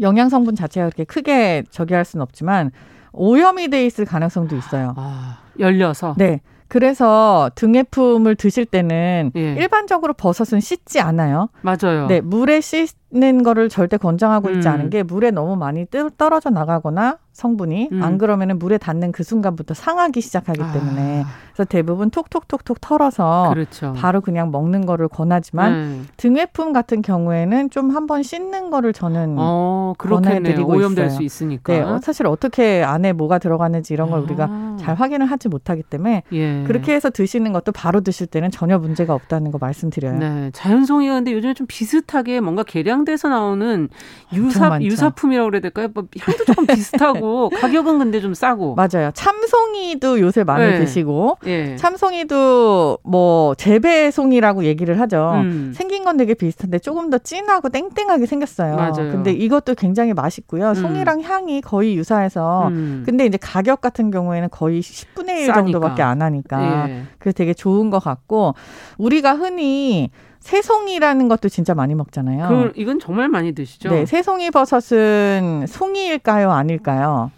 [0.00, 2.70] 영양 성분 자체가 그렇게 크게 저기 할 수는 없지만
[3.12, 4.94] 오염이 돼 있을 가능성도 있어요.
[4.96, 6.14] 아, 열려서.
[6.16, 6.40] 네.
[6.68, 9.54] 그래서 등해품을 드실 때는 예.
[9.58, 11.50] 일반적으로 버섯은 씻지 않아요.
[11.60, 12.06] 맞아요.
[12.06, 14.72] 네, 물에 씻 는 거를 절대 권장하고 있지 음.
[14.72, 15.84] 않은 게 물에 너무 많이
[16.16, 18.02] 떨어져 나가거나 성분이 음.
[18.02, 20.72] 안 그러면은 물에 닿는 그 순간부터 상하기 시작하기 아.
[20.72, 23.94] 때문에 그래서 대부분 톡톡톡톡 털어서 그렇죠.
[23.96, 26.08] 바로 그냥 먹는 거를 권하지만 음.
[26.16, 31.16] 등외품 같은 경우에는 좀 한번 씻는 거를 저는 어, 권해드리고 오염될 있어요.
[31.16, 31.72] 수 있으니까.
[31.72, 34.22] 네, 어, 사실 어떻게 안에 뭐가 들어가는지 이런 걸 아.
[34.22, 36.64] 우리가 잘 확인을 하지 못하기 때문에 예.
[36.66, 40.18] 그렇게 해서 드시는 것도 바로 드실 때는 전혀 문제가 없다는 거 말씀드려요.
[40.18, 43.88] 네, 자연송이가 근데 요즘에 좀 비슷하게 뭔가 개량 돼서 나오는
[44.34, 45.88] 유사 유사품이라고 그래야 될까요?
[45.92, 47.12] 뭐 향도 조금 비슷하고.
[47.12, 48.74] 하고 가격은 근데 좀 싸고.
[48.74, 49.10] 맞아요.
[49.14, 50.78] 참송이도 요새 많이 네.
[50.80, 51.76] 드시고 네.
[51.76, 55.32] 참송이도 뭐 재배송이라고 얘기를 하죠.
[55.42, 55.72] 음.
[55.74, 58.76] 생긴 건 되게 비슷한데 조금 더 진하고 땡땡하게 생겼어요.
[58.76, 58.94] 맞아요.
[59.12, 60.70] 근데 이것도 굉장히 맛있고요.
[60.70, 60.74] 음.
[60.74, 63.02] 송이랑 향이 거의 유사해서 음.
[63.04, 65.52] 근데 이제 가격 같은 경우에는 거의 10분의 1 싸니까.
[65.54, 67.02] 정도밖에 안 하니까 예.
[67.18, 68.54] 그래서 되게 좋은 것 같고
[68.98, 70.10] 우리가 흔히
[70.42, 72.48] 새송이라는 것도 진짜 많이 먹잖아요.
[72.48, 73.90] 그 이건 정말 많이 드시죠?
[73.90, 77.30] 네, 새송이 버섯은 송이일까요, 아닐까요?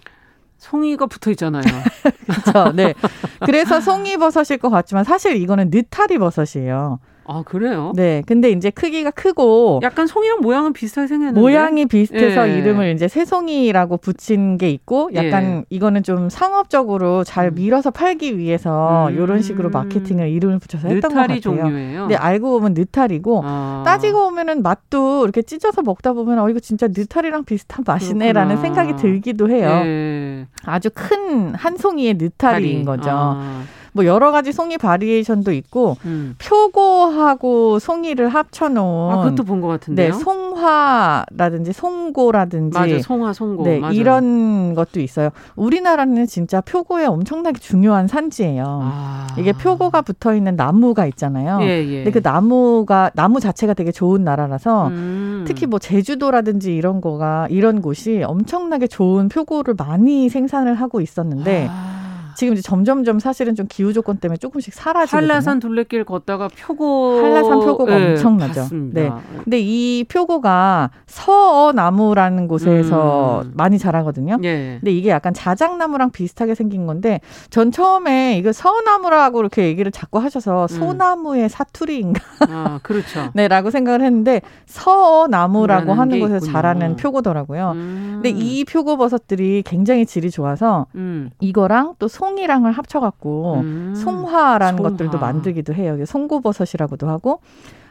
[0.57, 1.63] 송이가 붙어 있잖아요.
[2.27, 2.73] 그렇죠.
[2.73, 2.95] 네.
[3.41, 6.99] 그래서 송이 버섯일 것 같지만 사실 이거는 느타리 버섯이에요.
[7.27, 7.93] 아 그래요?
[7.97, 8.23] 네.
[8.27, 12.59] 근데 이제 크기가 크고 약간 송이랑 모양은 비슷하게 생겼는데 모양이 비슷해서 예.
[12.59, 15.65] 이름을 이제 새송이라고 붙인 게 있고 약간 예.
[15.71, 17.55] 이거는 좀 상업적으로 잘 음.
[17.55, 19.15] 밀어서 팔기 위해서 음.
[19.15, 21.41] 이런 식으로 마케팅을 이름을 붙여서 했던 것 같아요.
[21.41, 22.01] 종류예요.
[22.03, 23.83] 근데 알고 보면 느타리고 아.
[23.87, 29.49] 따지고 보면은 맛도 이렇게 찢어서 먹다 보면 어 이거 진짜 느타리랑 비슷한 맛이네라는 생각이 들기도
[29.51, 29.69] 해요.
[29.85, 30.47] 예.
[30.65, 33.11] 아주 큰 한 송이의 느타리인 거죠.
[33.11, 33.63] 아.
[33.95, 36.35] 뭐 여러 가지 송이 바리에이션도 있고 음.
[36.39, 40.13] 표고하고 송이를 합쳐놓은 아, 그것도 본 것 같은데요.
[40.13, 43.63] 네, 송화라든지 송고라든지 맞아, 송화, 송고.
[43.65, 43.95] 네, 맞아요.
[43.95, 45.31] 이런 것도 있어요.
[45.55, 48.65] 우리나라는 진짜 표고에 엄청나게 중요한 산지예요.
[48.83, 49.27] 아.
[49.39, 51.61] 이게 표고가 붙어 있는 나무가 있잖아요.
[51.63, 52.05] 예, 예.
[52.05, 55.45] 근데 그 나무가 나무 자체가 되게 좋은 나라라서 음.
[55.47, 61.69] 특히 뭐 제주도라든지 이런 거가 이런 곳이 엄청나게 좋은 표고를 많이 생산을 하고 있었는데.
[61.71, 62.04] 아.
[62.37, 67.61] 지금 이제 점점점 사실은 좀 기후 조건 때문에 조금씩 사라지고 한라산 둘레길 걷다가 표고 한라산
[67.61, 68.61] 표고가 네, 엄청나죠.
[68.63, 69.01] 봤습니다.
[69.01, 69.11] 네.
[69.45, 73.53] 근데 이 표고가 서어나무라는 곳에서 음.
[73.55, 74.39] 많이 자라거든요.
[74.45, 74.79] 예.
[74.81, 77.21] 근데 이게 약간 자작나무랑 비슷하게 생긴 건데
[77.51, 80.69] 전 처음에 이거 서어나무라고 이렇게 얘기를 자꾸 하셔서 음.
[80.69, 82.21] 소나무의 사투리인가?
[82.49, 83.31] 아, 그렇죠.
[83.35, 86.53] 네라고 생각을 했는데 서어나무라고 하는 곳에서 있군요.
[86.53, 87.73] 자라는 표고더라고요.
[87.75, 88.21] 음.
[88.23, 91.31] 근데 이 표고버섯들이 굉장히 질이 좋아서 음.
[91.41, 93.95] 이거랑 또 송이랑을 합쳐갖고 음.
[93.95, 94.91] 송화라는 송화.
[94.91, 96.03] 것들도 만들기도 해요.
[96.05, 97.41] 송고버섯이라고도 하고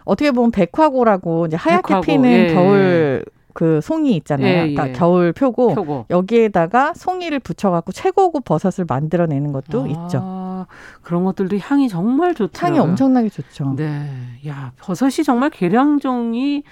[0.05, 2.01] 어떻게 보면 백화고라고 이제 하얗게 백화고.
[2.05, 2.53] 피는 예.
[2.53, 4.47] 겨울 그 송이 있잖아요.
[4.47, 4.73] 예, 예.
[4.73, 10.65] 그러니까 겨울 표고, 표고, 여기에다가 송이를 붙여갖고 최고급 버섯을 만들어내는 것도 아, 있죠.
[11.03, 12.65] 그런 것들도 향이 정말 좋죠.
[12.65, 13.75] 향이 엄청나게 좋죠.
[13.77, 14.09] 네,
[14.47, 16.63] 야 버섯이 정말 계량종이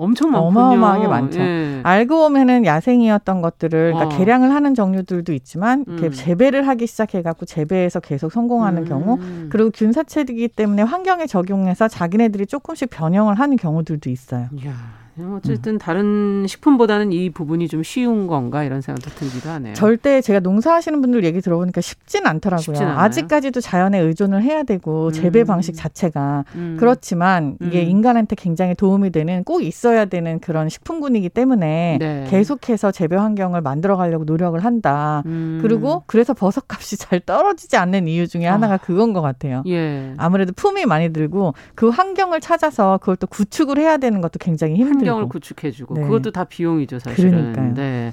[0.00, 0.48] 엄청 많군요.
[0.48, 1.40] 어마어마하게 많죠.
[1.40, 1.80] 예.
[1.82, 4.18] 알고 보면은 야생이었던 것들을 그러니까 어.
[4.18, 6.10] 개량을 하는 종류들도 있지만 음.
[6.10, 8.88] 재배를 하기 시작해갖고 재배해서 계속 성공하는 음.
[8.88, 9.18] 경우
[9.50, 14.48] 그리고 균사체이기 때문에 환경에 적용해서 자기네들이 조금씩 변형을 하는 경우들도 있어요.
[14.52, 14.72] 이야.
[15.36, 15.78] 어쨌든 음.
[15.78, 19.74] 다른 식품보다는 이 부분이 좀 쉬운 건가 이런 생각도 들기도 하네요.
[19.74, 22.62] 절대 제가 농사하시는 분들 얘기 들어보니까 쉽진 않더라고요.
[22.62, 25.12] 쉽진 아직까지도 자연에 의존을 해야 되고 음.
[25.12, 26.76] 재배 방식 자체가 음.
[26.78, 27.88] 그렇지만 이게 음.
[27.88, 32.26] 인간한테 굉장히 도움이 되는 꼭 있어야 되는 그런 식품군이기 때문에 네.
[32.28, 35.22] 계속해서 재배 환경을 만들어 가려고 노력을 한다.
[35.26, 35.58] 음.
[35.62, 38.76] 그리고 그래서 버섯값이 잘 떨어지지 않는 이유 중에 하나가 아.
[38.76, 39.62] 그건 것 같아요.
[39.66, 40.14] 예.
[40.16, 45.09] 아무래도 품이 많이 들고 그 환경을 찾아서 그걸 또 구축을 해야 되는 것도 굉장히 힘들고
[45.10, 46.02] 환경을 구축해주고 네.
[46.02, 47.30] 그것도 다 비용이죠 사실은.
[47.30, 47.74] 그러니까요.
[47.74, 48.12] 네.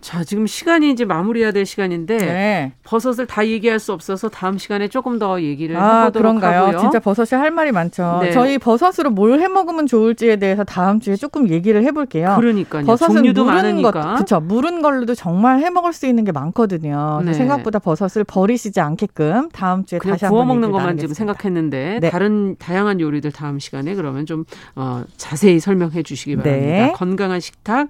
[0.00, 2.72] 자, 지금 시간이 이제 마무리해야 될 시간인데 네.
[2.84, 6.62] 버섯을 다 얘기할 수 없어서 다음 시간에 조금 더 얘기를 아, 해보도록 그런가요?
[6.66, 6.78] 하고요.
[6.80, 8.20] 진짜 버섯이 할 말이 많죠.
[8.22, 8.30] 네.
[8.32, 12.36] 저희 버섯으로 뭘 해 먹으면 좋을지에 대해서 다음 주에 조금 얘기를 해볼게요.
[12.38, 12.86] 그러니까요.
[12.86, 14.14] 버섯은 종류도 많으니까.
[14.14, 14.40] 그렇죠.
[14.40, 17.20] 무른 걸로도 정말 해 먹을 수 있는 게 많거든요.
[17.24, 17.34] 네.
[17.34, 22.10] 생각보다 버섯을 버리시지 않게끔 다음 주에 다시 구워 먹는 것만 지금 생각했는데 네.
[22.10, 24.44] 다른 다양한 요리들 다음 시간에 그러면 좀
[24.74, 26.66] 어, 자세히 설명해 주시기 바랍니다.
[26.66, 26.92] 네.
[26.94, 27.88] 건강한 식탁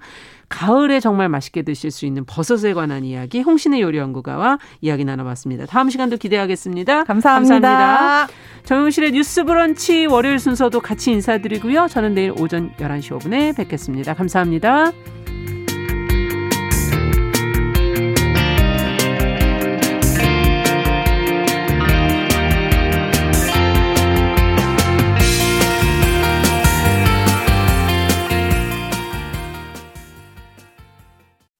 [0.49, 5.65] 가을에 정말 맛있게 드실 수 있는 버섯에 관한 이야기 홍신의 요리 연구가와 이야기 나눠봤습니다.
[5.65, 7.03] 다음 시간도 기대하겠습니다.
[7.03, 7.59] 감사합니다.
[7.59, 8.33] 감사합니다.
[8.63, 11.87] 정용실의 뉴스 브런치 월요일 순서도 같이 인사드리고요.
[11.87, 14.13] 저는 내일 오전 11시 5분에 뵙겠습니다.
[14.13, 14.91] 감사합니다.